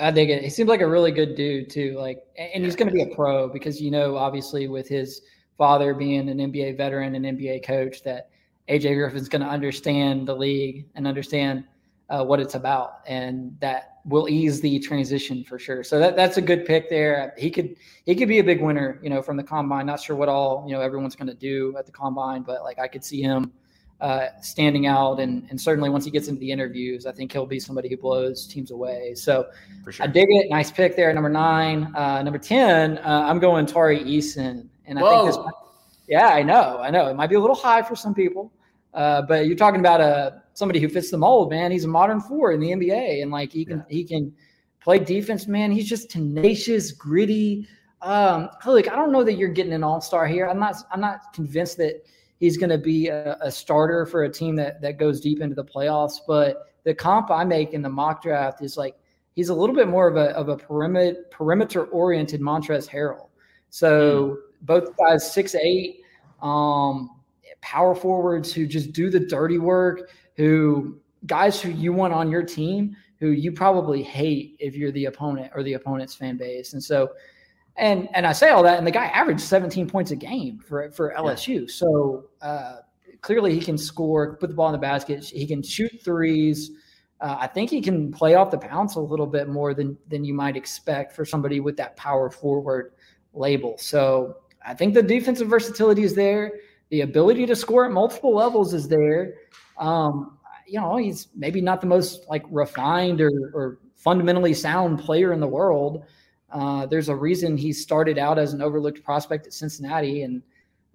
[0.00, 0.42] I think it.
[0.42, 1.96] He seems like a really good dude too.
[1.98, 5.22] Like, and he's going to be a pro because you know, obviously, with his
[5.58, 8.30] father being an NBA veteran and NBA coach, that
[8.68, 11.64] AJ Griffin's going to understand the league and understand
[12.08, 15.84] uh, what it's about, and that will ease the transition for sure.
[15.84, 17.34] So that that's a good pick there.
[17.36, 19.86] He could he could be a big winner, you know, from the combine.
[19.86, 22.78] Not sure what all you know everyone's going to do at the combine, but like
[22.78, 23.52] I could see him
[24.00, 25.20] uh, standing out.
[25.20, 27.96] And, and certainly once he gets into the interviews, I think he'll be somebody who
[27.96, 29.14] blows teams away.
[29.14, 29.46] So
[29.90, 30.04] sure.
[30.04, 30.50] I dig it.
[30.50, 31.12] Nice pick there.
[31.12, 31.94] Number nine.
[31.94, 34.68] Uh, number 10, uh, I'm going Tari Eason.
[34.86, 35.30] And I Whoa.
[35.30, 35.54] think this,
[36.08, 36.78] yeah, I know.
[36.78, 37.08] I know.
[37.08, 38.52] It might be a little high for some people.
[38.92, 41.70] Uh, but you're talking about a uh, somebody who fits the mold, man.
[41.70, 43.84] He's a modern four in the NBA, and like he can yeah.
[43.88, 44.32] he can
[44.80, 45.70] play defense, man.
[45.70, 47.68] He's just tenacious, gritty.
[48.02, 50.48] Um, look, I don't know that you're getting an all star here.
[50.48, 50.76] I'm not.
[50.90, 52.04] I'm not convinced that
[52.40, 55.54] he's going to be a, a, starter for a team that that goes deep into
[55.54, 56.18] the playoffs.
[56.26, 58.96] But the comp I make in the mock draft is like
[59.36, 63.28] he's a little bit more of a of a perimeter perimeter oriented Montrezl Harrell.
[63.68, 64.36] So mm.
[64.62, 66.00] both guys six eight,
[66.42, 67.10] um,
[67.60, 70.10] power forwards who just do the dirty work.
[70.36, 75.04] Who guys who you want on your team who you probably hate if you're the
[75.04, 76.72] opponent or the opponent's fan base.
[76.72, 77.10] And so
[77.80, 80.90] and and I say all that, and the guy averaged 17 points a game for
[80.92, 81.62] for LSU.
[81.62, 81.66] Yeah.
[81.68, 82.76] So uh,
[83.22, 85.24] clearly he can score, put the ball in the basket.
[85.24, 86.70] He can shoot threes.
[87.20, 90.24] Uh, I think he can play off the bounce a little bit more than than
[90.24, 92.92] you might expect for somebody with that power forward
[93.32, 93.76] label.
[93.78, 96.52] So I think the defensive versatility is there.
[96.90, 99.34] The ability to score at multiple levels is there.
[99.78, 105.32] Um, you know, he's maybe not the most like refined or, or fundamentally sound player
[105.32, 106.04] in the world.
[106.52, 110.42] Uh, there's a reason he started out as an overlooked prospect at Cincinnati and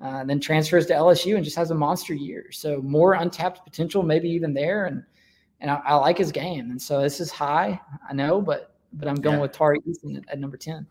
[0.02, 2.52] uh, then transfers to LSU and just has a monster year.
[2.52, 4.86] So more untapped potential, maybe even there.
[4.86, 5.04] And
[5.62, 6.72] and I, I like his game.
[6.72, 9.42] And so this is high, I know, but but I'm going yeah.
[9.42, 10.86] with Tari Eason at, at, number ten.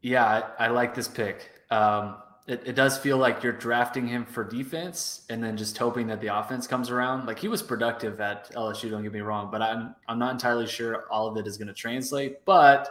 [0.00, 0.24] Yeah,
[0.58, 1.50] I, I like this pick.
[1.70, 6.08] Um, it, it does feel like you're drafting him for defense and then just hoping
[6.08, 7.26] that the offense comes around.
[7.26, 10.66] Like he was productive at LSU, don't get me wrong, but I'm I'm not entirely
[10.66, 12.44] sure all of it is going to translate.
[12.44, 12.90] But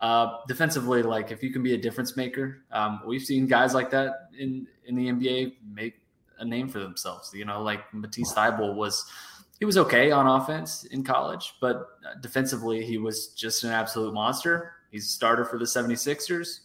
[0.00, 3.90] uh, defensively, like if you can be a difference maker, um, we've seen guys like
[3.90, 5.94] that in in the NBA make
[6.38, 7.32] a name for themselves.
[7.32, 9.10] You know, like Matisse Thybulle was
[9.58, 11.88] he was okay on offense in college, but
[12.20, 14.72] defensively he was just an absolute monster.
[14.90, 16.60] He's a starter for the 76ers.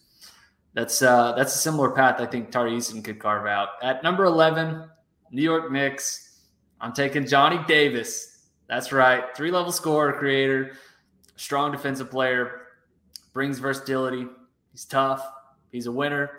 [0.74, 3.70] That's uh, that's a similar path I think Tari Eason could carve out.
[3.82, 4.90] At number 11,
[5.32, 6.42] New York Knicks,
[6.82, 8.48] I'm taking Johnny Davis.
[8.68, 10.74] That's right, three level scorer, creator,
[11.38, 12.62] strong defensive player
[13.34, 14.28] brings versatility.
[14.72, 15.26] He's tough.
[15.72, 16.38] He's a winner.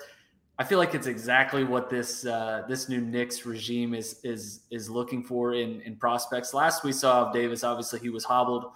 [0.59, 4.91] I feel like it's exactly what this uh, this new Knicks regime is is is
[4.91, 6.55] looking for in in prospects.
[6.55, 8.67] Last we saw of Davis, obviously he was hobbled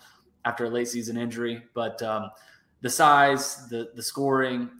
[0.45, 1.63] after a late season injury.
[1.75, 2.31] But um,
[2.81, 4.71] the size, the the scoring,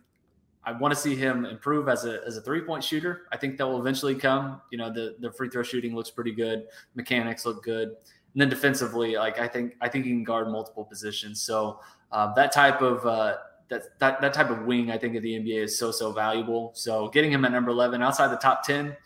[0.65, 3.27] I want to see him improve as a as a three point shooter.
[3.31, 4.63] I think that will eventually come.
[4.71, 8.49] You know, the the free throw shooting looks pretty good, mechanics look good, and then
[8.49, 11.43] defensively, like I think I think he can guard multiple positions.
[11.43, 11.81] So
[12.13, 13.37] uh, that type of uh,
[13.69, 16.73] that, that that type of wing, I think, of the NBA is so so valuable.
[16.75, 18.97] So getting him at number eleven outside the top ten,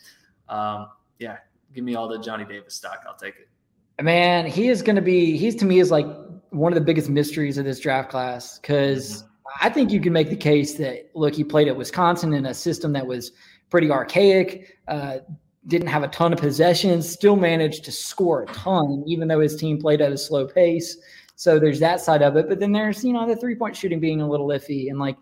[0.48, 1.38] um, yeah,
[1.74, 3.02] give me all the Johnny Davis stock.
[3.06, 4.02] I'll take it.
[4.02, 5.36] Man, he is going to be.
[5.36, 6.06] He's to me is like
[6.50, 9.66] one of the biggest mysteries of this draft class because mm-hmm.
[9.66, 12.54] I think you can make the case that look, he played at Wisconsin in a
[12.54, 13.32] system that was
[13.70, 14.78] pretty archaic.
[14.88, 15.18] Uh,
[15.66, 19.56] didn't have a ton of possessions, still managed to score a ton, even though his
[19.56, 20.96] team played at a slow pace.
[21.40, 22.50] So there's that side of it.
[22.50, 24.90] But then there's, you know, the three point shooting being a little iffy.
[24.90, 25.16] And like,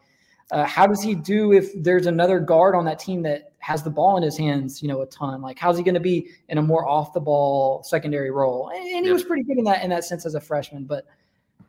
[0.51, 3.91] uh, how does he do if there's another guard on that team that has the
[3.91, 5.41] ball in his hands, you know, a ton?
[5.41, 8.73] Like, how's he going to be in a more off the ball secondary role?
[8.75, 10.87] And, and he was pretty good in that in that sense as a freshman.
[10.87, 11.07] But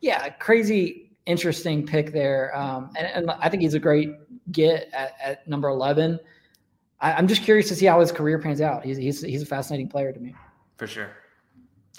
[0.02, 2.52] yeah, crazy, interesting pick there.
[2.58, 4.16] Um, and, and, I think he's a great
[4.52, 6.20] get at, at number eleven.
[7.02, 8.84] I, am just curious to see how his career pans out.
[8.84, 10.34] He's he's he's a fascinating player to me.
[10.78, 11.12] For sure.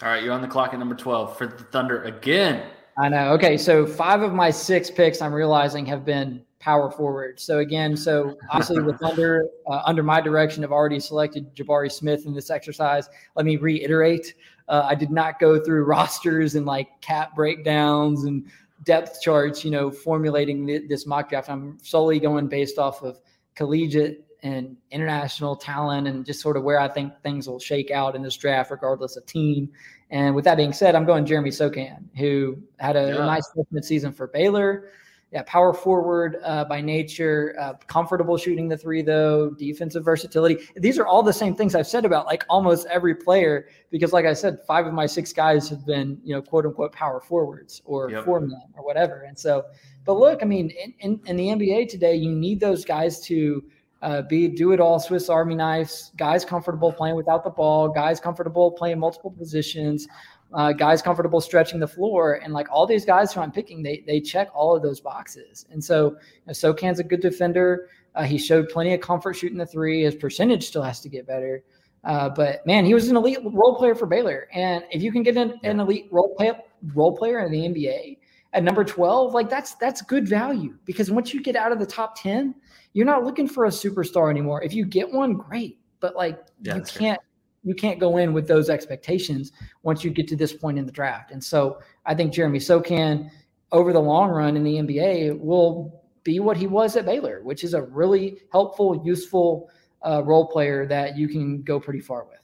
[0.03, 2.71] All right, you're on the clock at number 12 for the Thunder again.
[2.99, 3.33] I know.
[3.33, 7.39] Okay, so five of my six picks I'm realizing have been power forward.
[7.39, 12.25] So again, so obviously the Thunder uh, under my direction have already selected Jabari Smith
[12.25, 13.11] in this exercise.
[13.37, 14.35] Let me reiterate:
[14.69, 18.47] uh, I did not go through rosters and like cap breakdowns and
[18.85, 19.67] depth charts.
[19.67, 21.51] You know, formulating this mock draft.
[21.51, 23.21] I'm solely going based off of
[23.55, 28.17] collegiate and international talent and just sort of where I think things will shake out
[28.17, 29.71] in this draft, regardless of team.
[30.11, 33.25] And with that being said, I'm going Jeremy Sochan, who had a, yeah.
[33.25, 33.49] nice
[33.83, 34.91] season for Baylor.
[35.33, 40.59] Yeah, power forward uh, by nature, uh, comfortable shooting the three though, defensive versatility.
[40.75, 44.27] These are all the same things I've said about like almost every player because, like
[44.27, 47.81] I said, five of my six guys have been you know quote unquote power forwards
[47.85, 48.25] or yep.
[48.25, 49.23] four men or whatever.
[49.23, 49.67] And so,
[50.05, 53.63] but look, I mean, in, in, in the NBA today, you need those guys to
[54.03, 58.19] uh, be do it all Swiss Army knives, guys comfortable playing without the ball, guys
[58.19, 60.09] comfortable playing multiple positions,
[60.55, 64.03] uh, guys comfortable stretching the floor, and like all these guys who I'm picking, they
[64.07, 65.67] they check all of those boxes.
[65.71, 67.89] And so, you know, Sochan's a good defender.
[68.15, 70.03] Uh, he showed plenty of comfort shooting the three.
[70.03, 71.63] His percentage still has to get better.
[72.03, 74.49] Uh, but man, he was an elite role player for Baylor.
[74.53, 76.53] And if you can get an, an elite role play,
[76.95, 78.19] role player in the NBA
[78.53, 81.87] at number 12, like that's that's good value because once you get out of the
[81.87, 82.55] top 10,
[82.93, 84.63] you're not looking for a superstar anymore.
[84.63, 87.71] If you get one, great, but like yeah, you can't true.
[87.71, 90.93] you can't go in with those expectations once you get to this point in the
[90.93, 91.31] draft.
[91.31, 93.31] And so I think Jeremy Sochan
[93.73, 97.65] over the long run in the NBA will be what he was at Baylor, which
[97.65, 99.71] is a really helpful, useful
[100.05, 102.39] uh, role player that you can go pretty far with.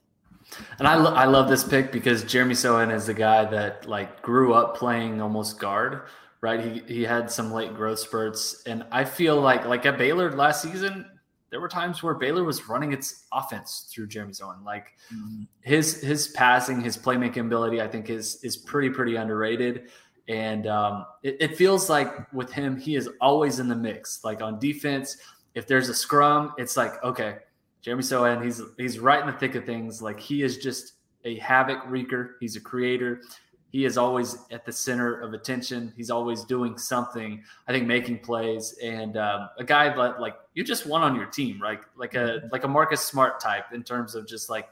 [0.78, 4.22] And I, lo- I love this pick because Jeremy Sochan is the guy that like
[4.22, 6.02] grew up playing almost guard
[6.40, 6.60] right?
[6.60, 10.62] He he had some late growth spurts, and I feel like like at Baylor last
[10.62, 11.06] season,
[11.50, 14.64] there were times where Baylor was running its offense through Jeremy Sochan.
[14.64, 15.44] Like mm-hmm.
[15.62, 19.90] his his passing, his playmaking ability, I think is is pretty pretty underrated.
[20.28, 24.24] And um, it, it feels like with him, he is always in the mix.
[24.24, 25.16] Like on defense,
[25.54, 27.36] if there's a scrum, it's like okay,
[27.80, 30.02] Jeremy Sochan, he's he's right in the thick of things.
[30.02, 30.94] Like he is just
[31.24, 32.36] a havoc wreaker.
[32.40, 33.22] He's a creator
[33.70, 35.92] he is always at the center of attention.
[35.96, 37.42] He's always doing something.
[37.66, 41.26] I think making plays and um, a guy that like you just want on your
[41.26, 41.80] team, right?
[41.96, 42.46] Like a mm-hmm.
[42.52, 44.68] like a Marcus Smart type in terms of just like,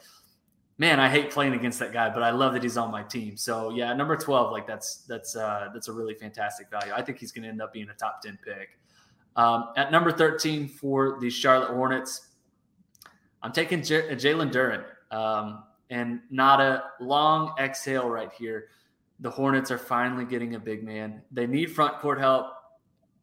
[0.79, 3.37] man, I hate playing against that guy, but I love that he's on my team.
[3.37, 6.93] So yeah, number twelve, like that's that's uh, that's a really fantastic value.
[6.95, 8.79] I think he's going to end up being a top ten pick.
[9.37, 12.29] Um, at number thirteen for the Charlotte Hornets,
[13.43, 14.85] I'm taking J- Jalen Duren.
[15.15, 18.69] Um, and not a long exhale right here
[19.25, 21.23] the Hornets are finally getting a big man.
[21.33, 22.49] They need front court help.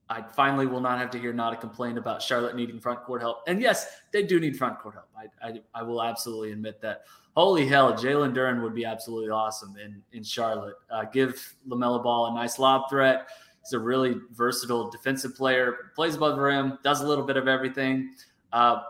[0.10, 3.22] I finally will not have to hear not a complaint about Charlotte needing front court
[3.22, 3.44] help.
[3.46, 5.10] And yes, they do need front court help.
[5.16, 7.04] I, I, I will absolutely admit that.
[7.38, 10.74] Holy hell, Jalen Duren would be absolutely awesome in, in Charlotte.
[10.90, 13.28] Uh, give LaMelo Ball a nice lob threat.
[13.64, 17.48] He's a really versatile defensive player, plays above the rim, does a little bit of
[17.48, 18.16] everything.
[18.52, 18.82] Uh,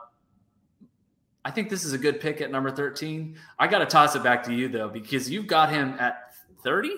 [1.44, 3.38] I think this is a good pick at number 13.
[3.60, 6.31] I got to toss it back to you, though, because you've got him at
[6.64, 6.92] 30?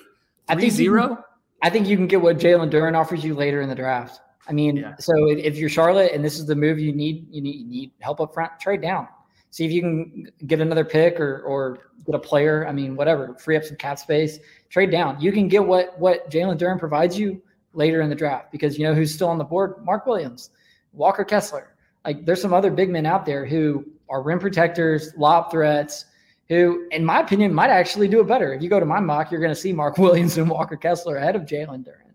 [0.49, 1.23] I think zero.
[1.61, 4.19] I think you can get what Jalen Duren offers you later in the draft.
[4.47, 4.95] I mean, yeah.
[4.99, 7.91] so if you're Charlotte and this is the move you need, you need you need
[7.99, 9.07] help up front, trade down.
[9.51, 12.67] See if you can get another pick or or get a player.
[12.67, 15.21] I mean, whatever, free up some cap space, trade down.
[15.21, 17.41] You can get what what Jalen Duren provides you
[17.73, 19.75] later in the draft because you know who's still on the board?
[19.85, 20.49] Mark Williams,
[20.91, 21.75] Walker Kessler.
[22.03, 26.05] Like there's some other big men out there who are rim protectors, lob threats,
[26.49, 28.53] who, in my opinion, might actually do it better.
[28.53, 31.17] If you go to my mock, you're going to see Mark Williams and Walker Kessler
[31.17, 32.11] ahead of Jalen Duren.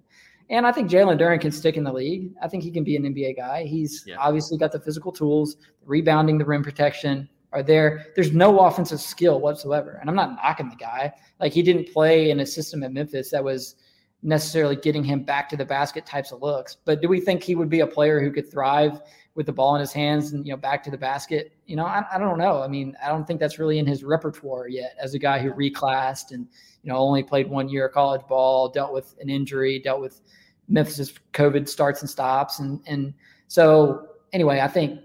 [0.51, 2.33] And I think Jalen Duren can stick in the league.
[2.43, 3.65] I think he can be an NBA guy.
[3.65, 4.17] He's yeah.
[4.19, 8.07] obviously got the physical tools, rebounding, the rim protection are there.
[8.15, 9.99] There's no offensive skill whatsoever.
[10.01, 11.13] And I'm not knocking the guy.
[11.41, 13.77] Like he didn't play in a system at Memphis that was
[14.23, 16.77] necessarily getting him back to the basket types of looks.
[16.85, 19.01] But do we think he would be a player who could thrive
[19.39, 21.53] with the ball in his hands and you know back to the basket?
[21.65, 22.61] You know, I, I don't know.
[22.61, 24.97] I mean, I don't think that's really in his repertoire yet.
[25.01, 26.49] As a guy who reclassed and
[26.83, 30.21] you know only played one year of college ball, dealt with an injury, dealt with
[30.69, 33.15] Memphis COVID starts and stops, and and
[33.47, 35.01] so anyway, I think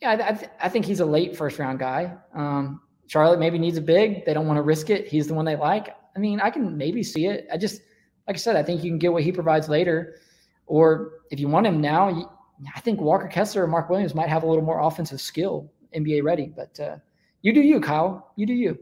[0.00, 2.16] yeah, I, th- I think he's a late first round guy.
[2.34, 4.24] Um, Charlotte maybe needs a big.
[4.24, 5.08] They don't want to risk it.
[5.08, 5.94] He's the one they like.
[6.16, 7.46] I mean, I can maybe see it.
[7.52, 7.82] I just
[8.26, 10.16] like I said, I think you can get what he provides later,
[10.66, 12.37] or if you want him now,
[12.74, 16.22] I think Walker Kessler or Mark Williams might have a little more offensive skill, NBA
[16.22, 16.52] ready.
[16.54, 16.96] But uh,
[17.42, 18.32] you do you, Kyle.
[18.36, 18.78] You do you.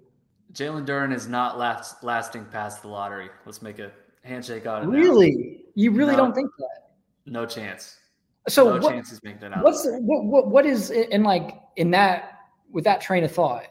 [0.52, 3.28] Jalen Duren is not last, lasting past the lottery.
[3.44, 4.92] Let's make a handshake out of it.
[4.92, 5.64] Really?
[5.74, 6.90] You really no, don't think that?
[7.26, 7.98] No chance.
[8.48, 9.64] So no what, chance he's making it out.
[9.64, 13.66] What's what, what what is in like in that with that train of thought?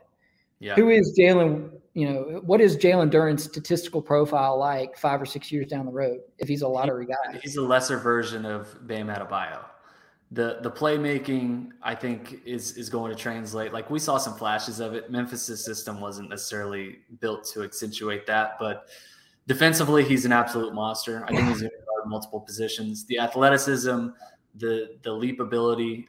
[0.59, 0.75] Yeah.
[0.75, 5.49] Who is Jalen you know, what is Jalen Duren's statistical profile like five or six
[5.49, 7.39] years down the road if he's a lottery guy?
[7.41, 9.63] He's a lesser version of Bam Adebayo.
[10.35, 13.73] The the playmaking, I think, is is going to translate.
[13.73, 15.09] Like we saw some flashes of it.
[15.09, 18.87] Memphis's system wasn't necessarily built to accentuate that, but
[19.47, 21.23] defensively, he's an absolute monster.
[21.25, 23.05] I think he's going to guard multiple positions.
[23.05, 24.09] The athleticism,
[24.55, 26.07] the the leap ability,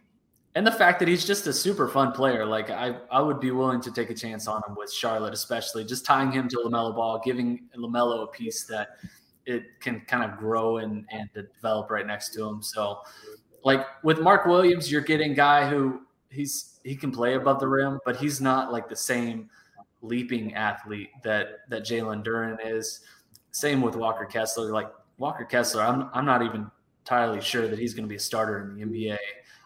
[0.57, 2.47] and the fact that he's just a super fun player.
[2.47, 5.85] Like I, I would be willing to take a chance on him with Charlotte, especially
[5.85, 8.89] just tying him to LaMelo Ball, giving LaMelo a piece that
[9.45, 12.63] it can kind of grow and and develop right next to him.
[12.63, 13.01] So,
[13.67, 17.99] like with Mark Williams, you're getting guy who he's he can play above the rim,
[18.05, 19.51] but he's not like the same
[20.03, 23.01] leaping athlete that that Jalen Duren is.
[23.51, 24.71] Same with Walker Kessler.
[24.71, 24.89] Like
[25.19, 28.61] Walker Kessler, I'm I'm not even entirely sure that he's going to be a starter
[28.61, 29.19] in the NBA.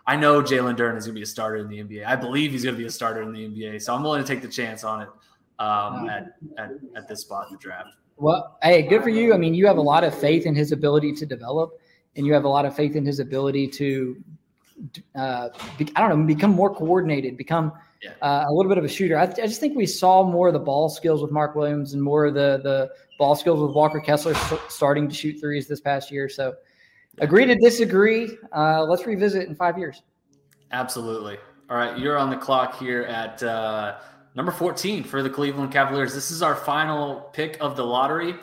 [0.06, 2.06] I know Jalen Duren is going to be a starter in the NBA.
[2.06, 3.82] I believe he's going to be a starter in the NBA.
[3.82, 5.08] So I'm willing to take the chance on it
[5.58, 7.90] um, at, at, at this spot in the draft.
[8.16, 9.34] Well, hey, good for you.
[9.34, 11.78] I mean, you have a lot of faith in his ability to develop,
[12.16, 14.22] and you have a lot of faith in his ability to,
[15.14, 15.48] uh,
[15.78, 18.10] be, I don't know, become more coordinated, become yeah.
[18.22, 19.18] uh, a little bit of a shooter.
[19.18, 22.02] I, I, just think we saw more of the ball skills with Mark Williams and
[22.02, 24.34] more of the the ball skills with Walker Kessler
[24.68, 26.28] starting to shoot threes this past year.
[26.28, 26.54] So
[27.18, 28.36] agree to disagree.
[28.56, 30.02] Uh, let's revisit in five years.
[30.72, 31.36] Absolutely.
[31.68, 33.98] All right, you're on the clock here at uh,
[34.34, 36.14] number 14 for the Cleveland Cavaliers.
[36.14, 38.34] This is our final pick of the lottery,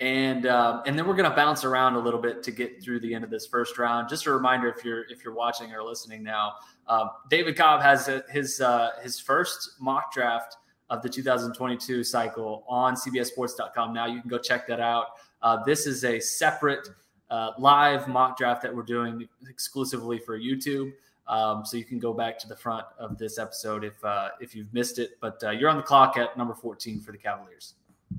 [0.00, 3.00] and uh, and then we're going to bounce around a little bit to get through
[3.00, 4.08] the end of this first round.
[4.08, 6.54] Just a reminder, if you're if you're watching or listening now,
[6.88, 10.56] uh, David Cobb has his uh, his first mock draft
[10.90, 13.92] of the 2022 cycle on CBSSports.com.
[13.94, 15.06] Now you can go check that out.
[15.42, 16.88] Uh, this is a separate
[17.30, 20.92] uh, live mock draft that we're doing exclusively for YouTube.
[21.26, 24.56] Um, so you can go back to the front of this episode if uh, if
[24.56, 25.12] you've missed it.
[25.20, 27.74] But you're on the clock at number 14 for the Cavaliers.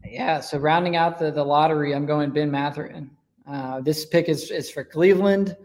[0.05, 0.39] Yeah.
[0.39, 3.09] So rounding out the, the lottery, I'm going Ben Mathurin.
[3.47, 5.55] Uh, this pick is, is for Cleveland.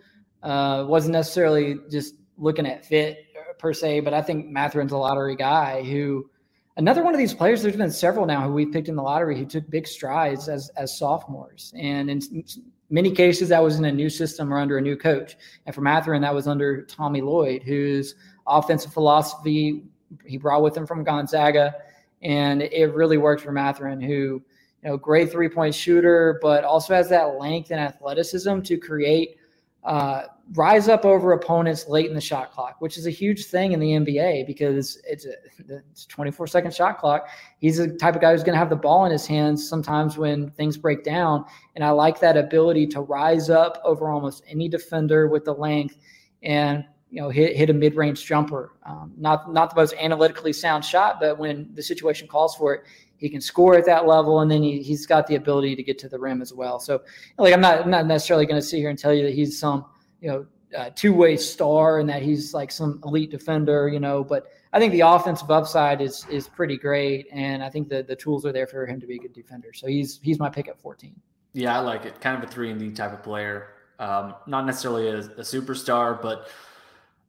[0.43, 3.27] Uh, wasn't necessarily just looking at fit
[3.59, 6.31] per se, but I think Mathurin's a lottery guy who
[6.77, 7.63] another one of these players.
[7.63, 10.71] There's been several now who we've picked in the lottery who took big strides as
[10.77, 12.45] as sophomores, and in
[12.89, 15.37] many cases that was in a new system or under a new coach.
[15.67, 18.15] And for Mathurin, that was under Tommy Lloyd, whose
[18.47, 19.85] offensive philosophy
[20.25, 21.75] he brought with him from Gonzaga,
[22.23, 24.43] and it really worked for Mathurin, who
[24.83, 29.37] you know great three point shooter, but also has that length and athleticism to create
[29.85, 33.73] uh, rise up over opponents late in the shot clock, which is a huge thing
[33.73, 35.35] in the NBA because it's a,
[35.69, 37.29] it's 24 second shot clock.
[37.59, 40.19] He's the type of guy who's going to have the ball in his hands sometimes
[40.19, 41.45] when things break down.
[41.77, 45.97] And I like that ability to rise up over almost any defender with the length
[46.43, 48.73] and you know hit, hit a mid-range jumper.
[48.85, 52.85] Um, not not the most analytically sound shot, but when the situation calls for it,
[53.17, 55.99] he can score at that level, and then he, he's got the ability to get
[55.99, 56.81] to the rim as well.
[56.81, 57.03] So,
[57.39, 59.59] like, I'm not I'm not necessarily going to sit here and tell you that he's
[59.59, 59.85] some
[60.21, 60.47] you know
[60.77, 64.23] uh, two way star and that he's like some elite defender, you know.
[64.25, 68.17] But I think the offensive upside is is pretty great, and I think the the
[68.17, 69.73] tools are there for him to be a good defender.
[69.73, 71.15] So he's he's my pick at 14.
[71.53, 72.21] Yeah, I like it.
[72.21, 73.75] Kind of a three and D type of player.
[73.99, 76.49] Um, not necessarily a, a superstar, but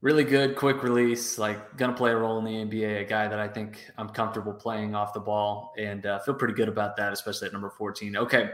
[0.02, 3.28] really good, quick release, like going to play a role in the NBA, a guy
[3.28, 6.98] that I think I'm comfortable playing off the ball and uh, feel pretty good about
[6.98, 8.18] that, especially at number 14.
[8.18, 8.52] Okay.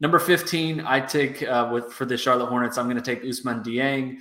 [0.00, 3.64] Number 15, I take uh, with for the Charlotte Hornets, I'm going to take Ousmane
[3.64, 4.18] Dieng.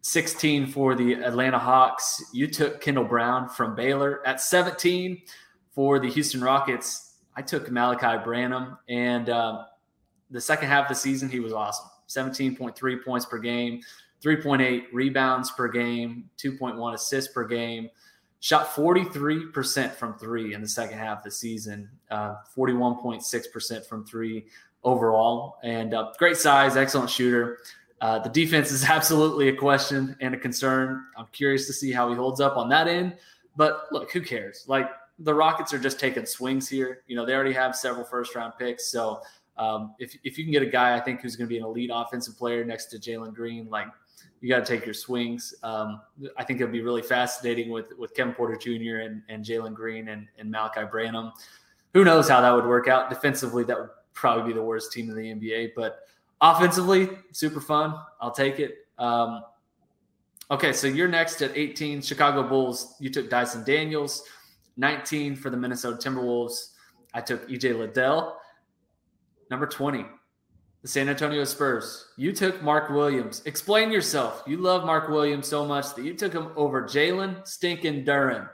[0.00, 2.24] 16 for the Atlanta Hawks.
[2.32, 5.20] You took Kendall Brown from Baylor at 17
[5.78, 9.64] for the Houston Rockets, I took Malaki Branham, and um,
[10.28, 11.86] the second half of the season, he was awesome.
[12.08, 13.80] 17.3 points per game,
[14.22, 17.88] 3.8 rebounds per game, 2.1 assists per game.
[18.40, 24.46] Shot 43% from three in the second half of the season, uh, 41.6% from three
[24.84, 27.58] overall, and uh, great size, excellent shooter.
[28.00, 31.04] Uh, the defense is absolutely a question and a concern.
[31.16, 33.16] I'm curious to see how he holds up on that end.
[33.56, 34.64] But look, who cares?
[34.68, 34.88] Like
[35.18, 37.02] the Rockets are just taking swings here.
[37.08, 38.86] You know, they already have several first round picks.
[38.86, 39.20] So
[39.56, 41.64] um, if, if you can get a guy, I think, who's going to be an
[41.64, 43.88] elite offensive player next to Jalen Green, like
[44.40, 45.54] you got to take your swings.
[45.62, 46.00] Um,
[46.36, 49.00] I think it'll be really fascinating with with Kevin Porter Jr.
[49.00, 51.32] and, and Jalen Green and, and Malaki Branham.
[51.94, 53.64] Who knows how that would work out defensively?
[53.64, 56.00] That would probably be the worst team in the NBA, but
[56.40, 57.94] offensively, super fun.
[58.20, 58.86] I'll take it.
[58.98, 59.42] Um,
[60.50, 62.94] okay, so you're next at 18, Chicago Bulls.
[63.00, 64.24] You took Dyson Daniels.
[64.76, 66.72] 19 for the Minnesota Timberwolves.
[67.12, 68.38] I took EJ Liddell.
[69.50, 70.04] Number 20,
[70.82, 72.06] the San Antonio Spurs.
[72.16, 73.42] You took Mark Williams.
[73.46, 74.42] Explain yourself.
[74.46, 78.48] You love Mark Williams so much that you took him over Jalen Stinking Duren.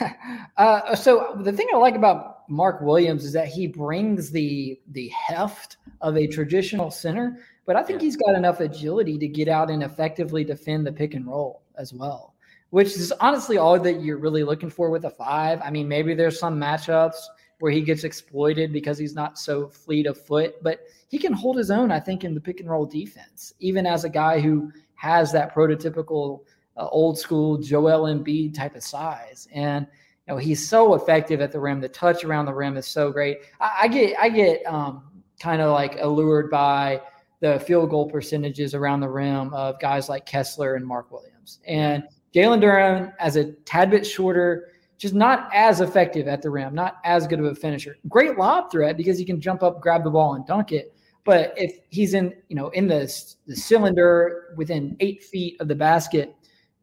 [0.56, 5.08] uh, so the thing I like about Mark Williams is that he brings the the
[5.08, 8.06] heft of a traditional center, but I think yeah.
[8.06, 11.92] he's got enough agility to get out and effectively defend the pick and roll as
[11.92, 12.34] well.
[12.70, 15.60] Which is honestly all that you're really looking for with a five.
[15.64, 17.16] I mean, maybe there's some matchups
[17.60, 21.56] where he gets exploited because he's not so fleet of foot, but he can hold
[21.56, 24.70] his own, I think, in the pick and roll defense, even as a guy who
[24.94, 26.40] has that prototypical
[26.76, 29.48] uh, old school Joel Embiid type of size.
[29.52, 29.86] And
[30.26, 31.80] you know, he's so effective at the rim.
[31.80, 33.38] The touch around the rim is so great.
[33.60, 37.00] I, I get I get um, kind of like allured by
[37.40, 41.60] the field goal percentages around the rim of guys like Kessler and Mark Williams.
[41.66, 42.04] And
[42.34, 46.98] Jalen Duren as a tad bit shorter, just not as effective at the rim, not
[47.04, 47.96] as good of a finisher.
[48.08, 50.94] Great lob threat because he can jump up, grab the ball, and dunk it.
[51.24, 53.00] But if he's in, you know, in the,
[53.46, 56.34] the cylinder within eight feet of the basket,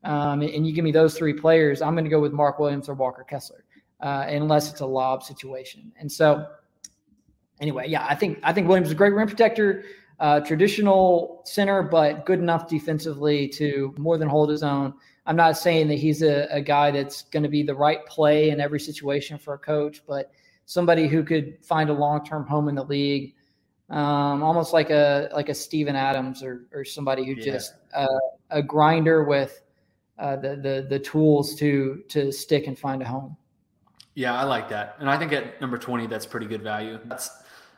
[0.04, 2.88] um, and you give me those three players, I'm going to go with Mark Williams
[2.88, 3.66] or Walker Kessler,
[4.02, 5.92] uh, unless it's a lob situation.
[6.00, 6.48] And so,
[7.60, 9.84] anyway, yeah, I think I think Williams is a great rim protector,
[10.20, 14.94] uh, traditional center, but good enough defensively to more than hold his own.
[15.26, 18.52] I'm not saying that he's a, a guy that's going to be the right play
[18.52, 20.32] in every situation for a coach, but
[20.66, 23.34] somebody who could find a long-term home in the league,
[23.90, 27.44] um, almost like a like a Steven Adams or or somebody who yeah.
[27.44, 28.08] just uh,
[28.50, 29.62] a grinder with
[30.18, 33.38] uh, the the the tools to to stick and find a home.
[34.16, 37.00] Yeah, I like that, and I think at number twenty, that's pretty good value.
[37.06, 37.30] That's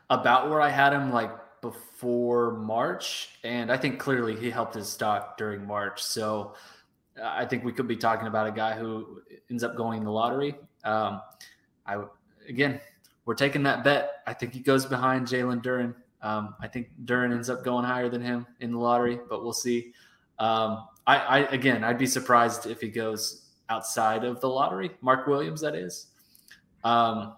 [0.10, 1.32] about where I had him, like
[1.62, 6.04] before March, and I think clearly he helped his stock during March.
[6.04, 6.54] So
[7.24, 10.12] I think we could be talking about a guy who ends up going in the
[10.12, 10.56] lottery.
[10.84, 11.22] Um,
[11.86, 12.04] I
[12.48, 12.80] again,
[13.26, 14.22] we're taking that bet.
[14.26, 15.96] I think he goes behind Jalen Duren.
[16.22, 19.54] Um, I think Duren ends up going higher than him in the lottery, but we'll
[19.54, 19.94] see.
[20.40, 24.92] Um, I, I, again, I'd be surprised if he goes outside of the lottery.
[25.02, 26.08] Mark Williams, that is.
[26.84, 27.36] Um,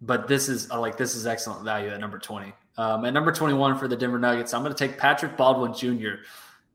[0.00, 2.52] but this is like this is excellent value at number twenty.
[2.76, 6.22] Um, at number twenty-one for the Denver Nuggets, I'm going to take Patrick Baldwin Jr.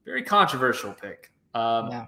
[0.06, 1.32] Very controversial pick.
[1.54, 2.06] Um, yeah.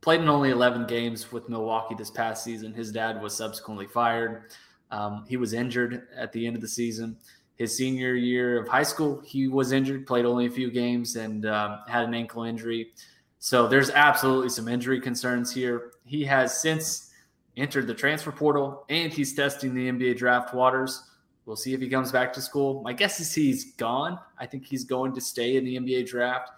[0.00, 2.72] Played in only 11 games with Milwaukee this past season.
[2.72, 4.52] His dad was subsequently fired.
[4.90, 7.16] Um, he was injured at the end of the season.
[7.56, 11.44] His senior year of high school, he was injured, played only a few games, and
[11.46, 12.92] um, had an ankle injury.
[13.40, 15.92] So there's absolutely some injury concerns here.
[16.04, 17.10] He has since
[17.56, 21.02] entered the transfer portal and he's testing the NBA draft waters.
[21.44, 22.82] We'll see if he comes back to school.
[22.82, 24.18] My guess is he's gone.
[24.38, 26.50] I think he's going to stay in the NBA draft.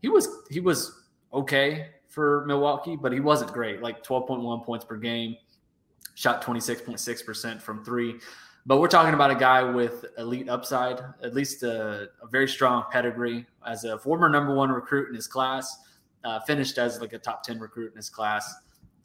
[0.00, 1.02] He was he was
[1.32, 3.82] okay for Milwaukee, but he wasn't great.
[3.82, 5.36] Like 12.1 points per game,
[6.14, 8.16] shot 26.6% from three.
[8.66, 12.84] But we're talking about a guy with elite upside, at least a, a very strong
[12.90, 15.78] pedigree as a former number one recruit in his class,
[16.24, 18.52] uh, finished as like a top 10 recruit in his class.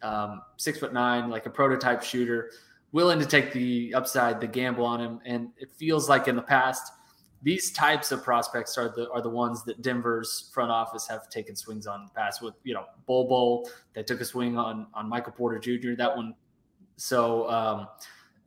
[0.02, 2.52] Um, six foot nine, like a prototype shooter,
[2.92, 5.20] willing to take the upside, the gamble on him.
[5.24, 6.92] And it feels like in the past,
[7.44, 11.56] these types of prospects are the are the ones that Denver's front office have taken
[11.56, 12.42] swings on in the past.
[12.42, 15.96] With you know Bol Bol, they took a swing on on Michael Porter Jr.
[15.98, 16.34] That one.
[16.96, 17.88] So um,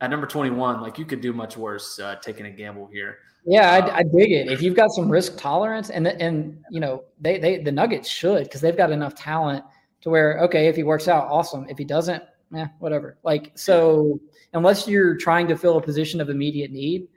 [0.01, 3.19] at number twenty one, like you could do much worse uh, taking a gamble here.
[3.45, 4.51] Yeah, I, um, I, dig it.
[4.51, 8.43] If you've got some risk tolerance, and and you know they they the Nuggets should
[8.43, 9.63] because they've got enough talent
[10.01, 11.67] to where okay, if he works out, awesome.
[11.69, 13.19] If he doesn't, yeah, whatever.
[13.23, 14.19] Like so,
[14.53, 17.07] unless you're trying to fill a position of immediate need,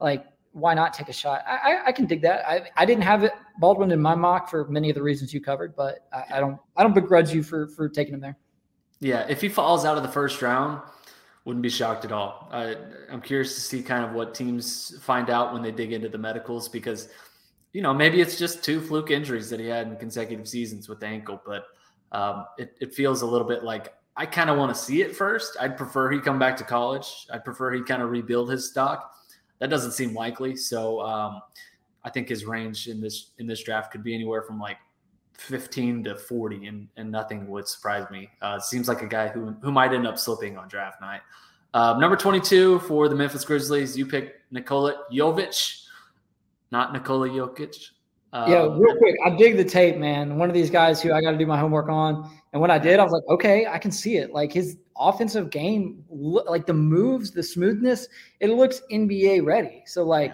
[0.00, 1.42] like why not take a shot?
[1.46, 2.46] I, I, I, can dig that.
[2.48, 5.40] I, I didn't have it Baldwin in my mock for many of the reasons you
[5.40, 8.36] covered, but I, I don't I don't begrudge you for for taking him there.
[9.00, 10.82] Yeah, if he falls out of the first round,
[11.44, 12.48] Wouldn't be shocked at all.
[12.52, 12.76] I,
[13.10, 16.18] I'm curious to see kind of what teams find out when they dig into the
[16.18, 17.08] medicals because,
[17.72, 21.00] you know, maybe it's just two fluke injuries that he had in consecutive seasons with
[21.00, 21.64] the ankle, but
[22.12, 25.16] um, it, it feels a little bit like I kind of want to see it
[25.16, 25.56] first.
[25.58, 27.26] I'd prefer he come back to college.
[27.32, 29.10] I'd prefer he kind of rebuild his stock.
[29.60, 30.56] That doesn't seem likely.
[30.56, 31.42] So um,
[32.02, 34.78] I think his range in this in this draft could be anywhere from like
[35.40, 38.28] 15 to 40, and, and nothing would surprise me.
[38.42, 41.20] Uh, seems like a guy who, who might end up slipping on draft night.
[41.72, 45.86] Uh, number 22 for the Memphis Grizzlies, you pick Nikola Jovic,
[46.72, 47.90] not Nikola Jokic.
[48.32, 50.36] Yeah, um, real quick, I dig the tape, man.
[50.36, 52.30] One of these guys who I got to do my homework on.
[52.52, 54.32] And when I did, I was like, okay, I can see it.
[54.32, 58.06] Like his offensive game, like the moves, the smoothness,
[58.38, 59.82] it looks NBA ready.
[59.86, 60.32] So, like,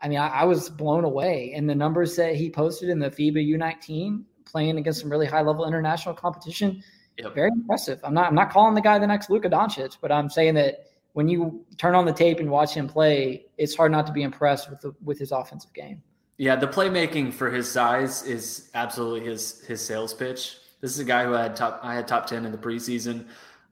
[0.00, 1.52] I mean, I, I was blown away.
[1.54, 5.42] And the numbers that he posted in the FIBA U19, playing against some really high
[5.42, 6.82] level international competition.
[7.18, 7.34] Yep.
[7.34, 8.00] Very impressive.
[8.04, 10.86] I'm not I'm not calling the guy the next Luka Doncic, but I'm saying that
[11.14, 14.22] when you turn on the tape and watch him play, it's hard not to be
[14.22, 16.02] impressed with the, with his offensive game.
[16.38, 20.58] Yeah, the playmaking for his size is absolutely his his sales pitch.
[20.80, 23.26] This is a guy who I had top I had top ten in the preseason.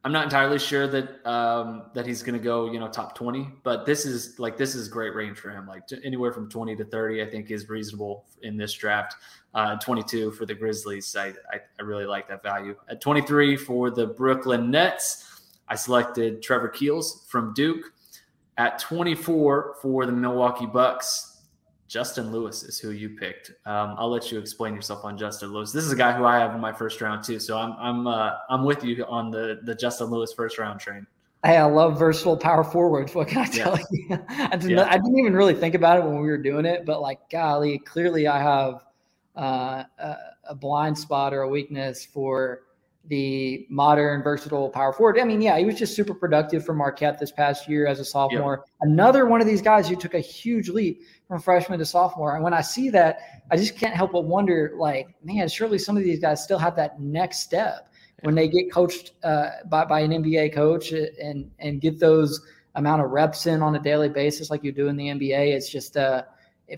[0.04, 3.48] I'm not entirely sure that um, that he's going to go, you know, top 20,
[3.62, 5.66] but this is like this is great range for him.
[5.66, 9.16] Like anywhere from 20 to 30, I think is reasonable in this draft.
[9.54, 12.76] Uh, 22 for the Grizzlies, I, I, I really like that value.
[12.88, 17.92] At 23 for the Brooklyn Nets, I selected Trevor Keels from Duke.
[18.58, 21.33] At 24 for the Milwaukee Bucks,
[21.94, 23.52] Justin Lewis is who you picked.
[23.66, 25.70] Um, I'll let you explain yourself on Justin Lewis.
[25.70, 28.08] This is a guy who I have in my first round too, so I'm I'm
[28.08, 31.06] uh, I'm with you on the the Justin Lewis first round train.
[31.44, 33.14] Hey, I love versatile power forwards.
[33.14, 33.86] What can I tell yes.
[33.92, 34.06] you?
[34.28, 34.88] I didn't, yeah.
[34.90, 37.78] I didn't even really think about it when we were doing it, but like, golly,
[37.78, 38.84] clearly I have
[39.36, 40.16] uh, a,
[40.48, 42.62] a blind spot or a weakness for
[43.06, 45.20] the modern versatile power forward.
[45.20, 48.04] I mean, yeah, he was just super productive for Marquette this past year as a
[48.04, 48.64] sophomore.
[48.64, 48.90] Yep.
[48.92, 52.34] Another one of these guys who took a huge leap from freshman to sophomore.
[52.34, 53.18] And when I see that,
[53.50, 56.76] I just can't help but wonder, like, man, surely some of these guys still have
[56.76, 57.88] that next step
[58.22, 62.40] when they get coached uh, by, by an NBA coach and and get those
[62.74, 65.54] amount of reps in on a daily basis like you do in the NBA.
[65.54, 66.22] It's just uh,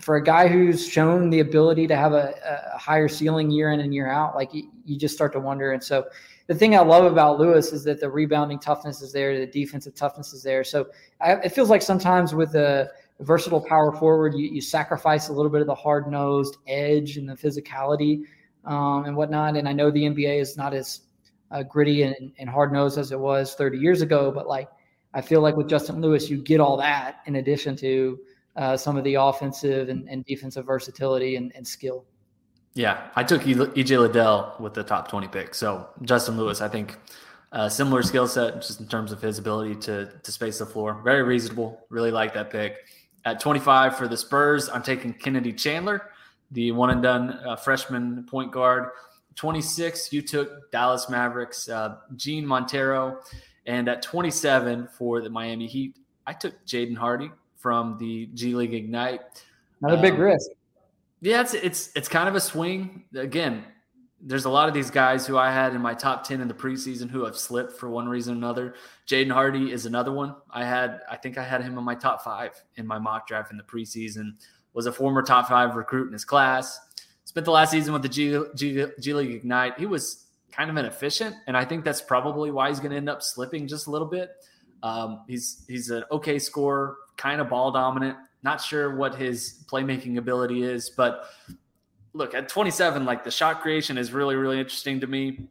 [0.01, 3.79] for a guy who's shown the ability to have a, a higher ceiling year in
[3.79, 5.71] and year out, like you, you, just start to wonder.
[5.71, 6.05] And so
[6.47, 9.95] the thing I love about Lewis is that the rebounding toughness is there, the defensive
[9.95, 10.63] toughness is there.
[10.63, 10.87] So
[11.21, 12.89] I, it feels like sometimes with a
[13.19, 17.27] versatile power forward, you, you sacrifice a little bit of the hard nosed edge and
[17.27, 18.23] the physicality
[18.65, 19.55] um, and whatnot.
[19.55, 21.01] And I know the NBA is not as
[21.51, 24.69] uh, gritty and, and hard nosed as it was 30 years ago, but like
[25.13, 28.19] I feel like with Justin Lewis, you get all that in addition to
[28.55, 32.05] uh, some of the offensive and, and defensive versatility and, and, skill.
[32.73, 35.55] Yeah, I took EJ Liddell with the top 20 pick.
[35.55, 36.97] So Justin Lewis, I think
[37.51, 41.01] uh, similar skill set just in terms of his ability to, to space the floor.
[41.03, 41.85] Very reasonable.
[41.89, 42.77] Really like that pick.
[43.27, 46.11] At 25 for the Spurs, I'm taking Kennedy Chandler,
[46.51, 48.91] the one and done uh, freshman point guard.
[49.35, 53.19] 26, you took Dallas Mavericks, uh, Jean Montero.
[53.65, 58.73] And at 27 for the Miami Heat, I took Jaden Hardy, from the G League
[58.73, 59.43] Ignite.
[59.81, 60.49] Another um, big risk.
[61.19, 63.03] Yeah, it's it's it's kind of a swing.
[63.13, 63.65] Again,
[64.21, 66.53] there's a lot of these guys who I had in my top 10 in the
[66.53, 68.75] preseason who have slipped for one reason or another.
[69.07, 70.35] Jaden Hardy is another one.
[70.49, 73.51] I had, I think I had him in my top five in my mock draft
[73.51, 74.33] in the preseason,
[74.73, 76.79] was a former top five recruit in his class.
[77.25, 79.77] Spent the last season with the G, G, G League Ignite.
[79.77, 81.35] He was kind of inefficient.
[81.45, 84.07] And I think that's probably why he's going to end up slipping just a little
[84.07, 84.31] bit.
[84.81, 88.17] Um, he's, he's an okay scorer, kind of ball dominant.
[88.43, 91.25] Not sure what his playmaking ability is, but
[92.17, 95.47] look at 27, like the shot creation is really, really interesting to me.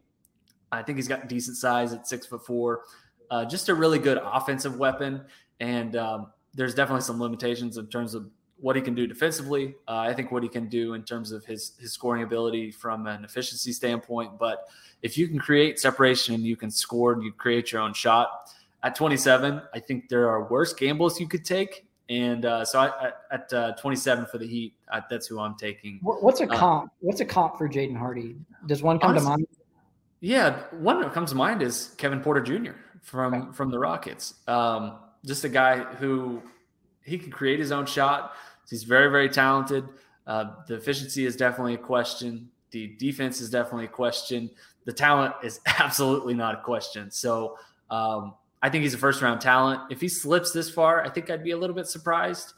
[0.71, 2.81] I think he's got decent size at six foot four,
[3.31, 5.21] uh, just a really good offensive weapon.
[5.59, 9.75] And um, there's definitely some limitations in terms of what he can do defensively.
[9.87, 13.07] Uh, I think what he can do in terms of his his scoring ability from
[13.07, 14.37] an efficiency standpoint.
[14.37, 14.67] But
[15.01, 18.51] if you can create separation and you can score and you create your own shot,
[18.83, 21.86] at 27, I think there are worse gambles you could take.
[22.09, 25.99] And uh, so I, at uh, 27 for the Heat, I, that's who I'm taking.
[26.01, 26.91] What's a uh, comp?
[26.99, 28.37] What's a comp for Jaden Hardy?
[28.65, 29.47] Does one come honestly, to mind?
[30.21, 32.71] Yeah, one that comes to mind is Kevin Porter Jr.
[33.01, 33.51] from okay.
[33.51, 34.35] from the Rockets.
[34.47, 36.41] Um, just a guy who
[37.03, 38.33] he can create his own shot.
[38.69, 39.83] He's very very talented.
[40.25, 42.49] Uh, the efficiency is definitely a question.
[42.71, 44.49] The defense is definitely a question.
[44.85, 47.11] The talent is absolutely not a question.
[47.11, 47.57] So
[47.89, 48.33] um,
[48.67, 49.79] I think he's a first round talent.
[49.89, 52.51] If he slips this far, I think I'd be a little bit surprised.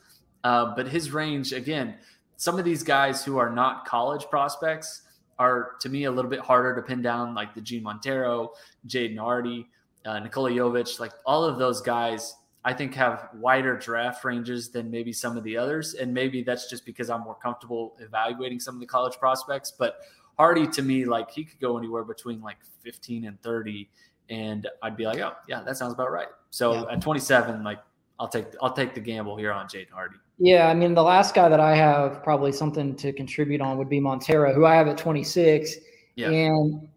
[0.43, 1.97] Uh, but his range, again,
[2.35, 5.03] some of these guys who are not college prospects
[5.37, 8.53] are to me a little bit harder to pin down, like the Jean Montero,
[8.87, 9.67] Jaden Hardy.
[10.03, 12.33] uh, Nikola Jovic, like all of those guys,
[12.65, 15.93] I think have wider draft ranges than maybe some of the others.
[15.93, 19.71] And maybe that's just because I'm more comfortable evaluating some of the college prospects.
[19.77, 19.99] But
[20.39, 23.87] Hardy to me, like he could go anywhere between like 15 and 30.
[24.29, 26.27] And I'd be like, oh yeah, that sounds about right.
[26.51, 26.93] So yeah.
[26.93, 27.79] at 27, like
[28.19, 30.17] I'll take I'll take the gamble here on Jaden Hardy.
[30.37, 33.89] Yeah, I mean the last guy that I have probably something to contribute on would
[33.89, 35.75] be Montero, who I have at 26.
[36.15, 36.29] Yeah.
[36.29, 36.87] And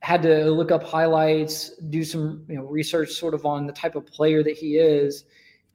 [0.00, 3.94] had to look up highlights, do some you know research sort of on the type
[3.94, 5.24] of player that he is.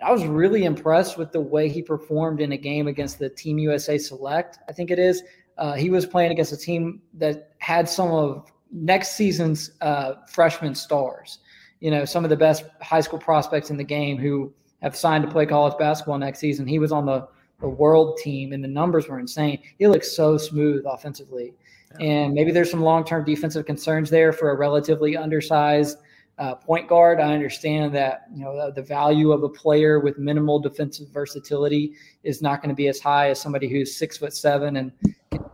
[0.05, 3.57] I was really impressed with the way he performed in a game against the Team
[3.57, 4.59] USA Select.
[4.69, 5.23] I think it is.
[5.57, 10.75] Uh, he was playing against a team that had some of next season's uh, freshman
[10.75, 11.39] stars.
[11.79, 14.51] You know, some of the best high school prospects in the game who
[14.81, 16.67] have signed to play college basketball next season.
[16.67, 17.27] He was on the
[17.59, 19.59] the world team, and the numbers were insane.
[19.79, 21.53] He looks so smooth offensively.
[21.99, 25.97] And maybe there's some long term defensive concerns there for a relatively undersized
[26.37, 27.19] uh, point guard.
[27.19, 31.93] I understand that you know the, the, value of a player with minimal defensive versatility
[32.23, 34.91] is not going to be as high as somebody who's six foot seven and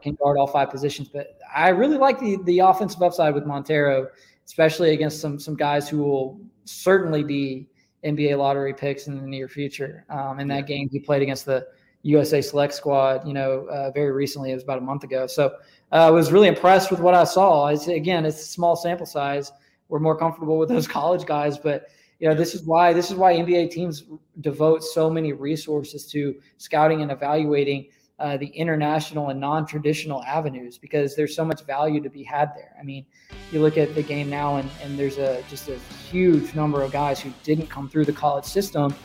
[0.01, 1.07] can guard all five positions.
[1.07, 4.08] But I really like the the offensive upside with Montero,
[4.45, 7.68] especially against some some guys who will certainly be
[8.04, 10.06] NBA lottery picks in the near future.
[10.10, 11.66] Um, in that game, he played against the
[12.04, 14.51] USA Select Squad, you know, uh, very recently.
[14.51, 15.26] It was about a month ago.
[15.26, 15.56] So
[15.91, 17.68] I uh, was really impressed with what I saw.
[17.68, 19.51] It's, again, it's a small sample size.
[19.88, 21.88] We're more comfortable with those college guys, but
[22.20, 24.06] you know, this is why this is why NBA teams
[24.41, 27.88] devote so many resources to scouting and evaluating
[28.24, 32.74] uh, the international and non-traditional avenues because there's so much value to be had there.
[32.80, 33.05] I mean,
[33.51, 35.76] you look at the game now, and, and there's a just a
[36.09, 38.95] huge number of guys who didn't come through the college system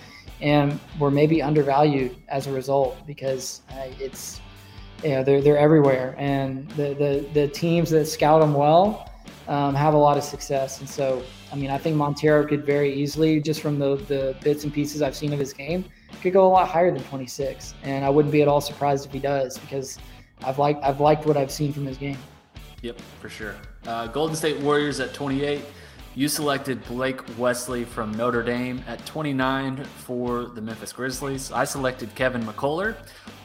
[0.41, 4.41] and were maybe undervalued as a result because uh, it's
[5.03, 9.13] you know they're they're everywhere, and the the the teams that scout them well
[9.49, 10.79] um, have a lot of success.
[10.79, 14.63] And so, I mean, I think Montero could very easily, just from the the bits
[14.63, 15.87] and pieces I've seen of his game,
[16.21, 17.75] could go a lot higher than 26.
[17.83, 19.99] And I wouldn't be at all surprised if he does because
[20.43, 22.19] I've liked I've liked what I've seen from his game.
[22.83, 23.55] Yep, for sure.
[23.87, 25.63] Uh, Golden State Warriors at 28.
[26.15, 31.53] You selected Blake Wesley from Notre Dame at 29 for the Memphis Grizzlies.
[31.53, 32.97] I selected Kevin McCullar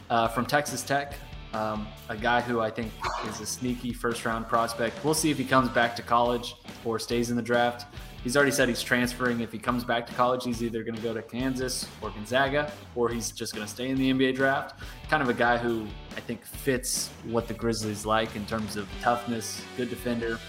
[0.09, 1.13] uh, from Texas Tech,
[1.53, 2.91] um, a guy who I think
[3.27, 5.03] is a sneaky first round prospect.
[5.03, 7.85] We'll see if he comes back to college or stays in the draft.
[8.23, 9.41] He's already said he's transferring.
[9.41, 12.71] If he comes back to college, he's either going to go to Kansas or Gonzaga,
[12.95, 14.79] or he's just going to stay in the NBA draft.
[15.09, 18.87] Kind of a guy who I think fits what the Grizzlies like in terms of
[19.01, 20.39] toughness, good defender,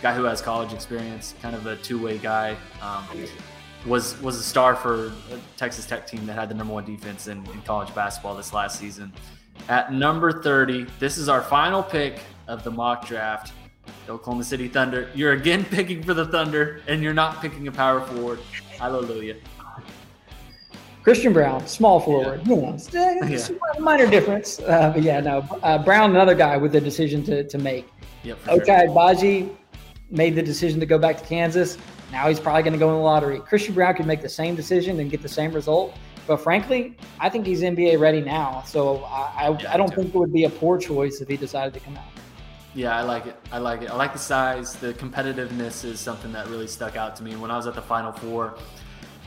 [0.00, 2.56] guy who has college experience, kind of a two-way guy.
[2.80, 3.04] Um,
[3.86, 7.28] was was a star for a Texas Tech team that had the number one defense
[7.28, 9.12] in, in college basketball this last season.
[9.68, 13.52] At number 30, this is our final pick of the mock draft.
[14.06, 15.10] The Oklahoma City Thunder.
[15.14, 18.40] You're again picking for the Thunder, and you're not picking a power forward.
[18.78, 19.36] Hallelujah.
[21.02, 22.42] Christian Braun, small forward.
[22.46, 22.76] Yeah.
[23.24, 23.48] yeah.
[23.76, 24.58] a minor difference.
[24.60, 25.38] Uh, but yeah, no.
[25.62, 27.88] Uh, Braun, another guy with a decision to, to make.
[28.24, 28.94] Yep, okay, sure.
[28.94, 29.56] Baji,
[30.10, 31.78] made the decision to go back to Kansas.
[32.12, 33.38] Now he's probably going to go in the lottery.
[33.40, 35.94] Christian Braun could make the same decision and get the same result.
[36.26, 38.62] But frankly, I think he's NBA ready now.
[38.66, 41.38] So I, I, yeah, I don't think it would be a poor choice if he
[41.38, 42.04] decided to come out.
[42.78, 43.34] Yeah, I like it.
[43.50, 43.90] I like it.
[43.90, 44.76] I like the size.
[44.76, 47.82] The competitiveness is something that really stuck out to me when I was at the
[47.82, 48.54] Final Four.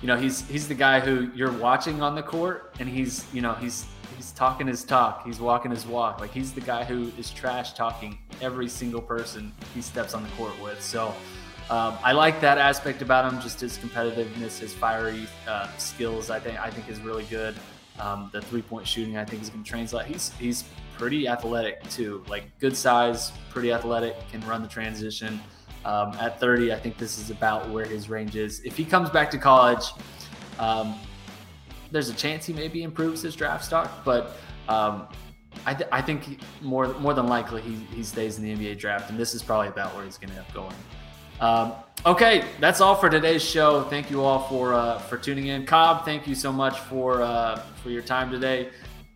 [0.01, 3.41] You know, he's he's the guy who you're watching on the court, and he's you
[3.41, 5.25] know he's he's talking his talk.
[5.25, 6.21] He's walking his walk.
[6.21, 10.29] Like he's the guy who is trash talking every single person he steps on the
[10.29, 10.81] court with.
[10.81, 11.13] So
[11.69, 13.41] um, I like that aspect about him.
[13.41, 16.29] Just his competitiveness, his fiery uh, skills.
[16.29, 17.55] I think I think is really good.
[17.99, 20.05] Um, the three point shooting, I think, is going to translate.
[20.05, 20.63] He's he's
[21.01, 22.23] pretty athletic too.
[22.29, 25.41] Like good size, pretty athletic, can run the transition.
[25.83, 28.59] Um, at 30, I think this is about where his range is.
[28.59, 29.83] If he comes back to college,
[30.59, 30.93] um,
[31.89, 34.37] there's a chance he maybe improves his draft stock, but
[34.69, 35.07] um,
[35.65, 39.09] I, th- I, think more more than likely he, he stays in the NBA draft,
[39.09, 40.75] and this is probably about where he's going to end up going.
[41.39, 41.73] Um,
[42.05, 43.85] okay, that's all for today's show.
[43.85, 45.65] Thank you all for uh, for tuning in.
[45.65, 48.69] Cobb, thank you so much for uh, for your time today.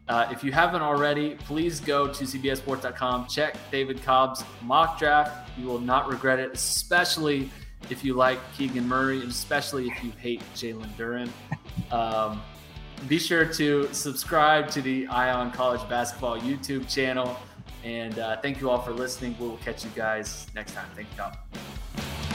[0.08, 3.28] Uh, if you haven't already, please go to CBSSports.com.
[3.28, 5.50] Check David Cobb's mock draft.
[5.58, 7.50] You will not regret it, especially
[7.90, 11.30] if you like Keegan Murray, and especially if you hate Jalen Duren.
[11.92, 12.42] Um,
[13.08, 17.38] be sure to subscribe to the Eye on College Basketball YouTube channel.
[17.84, 19.36] And uh, thank you all for listening.
[19.40, 20.88] We will catch you guys next time.
[20.96, 22.35] Thank you, Tom.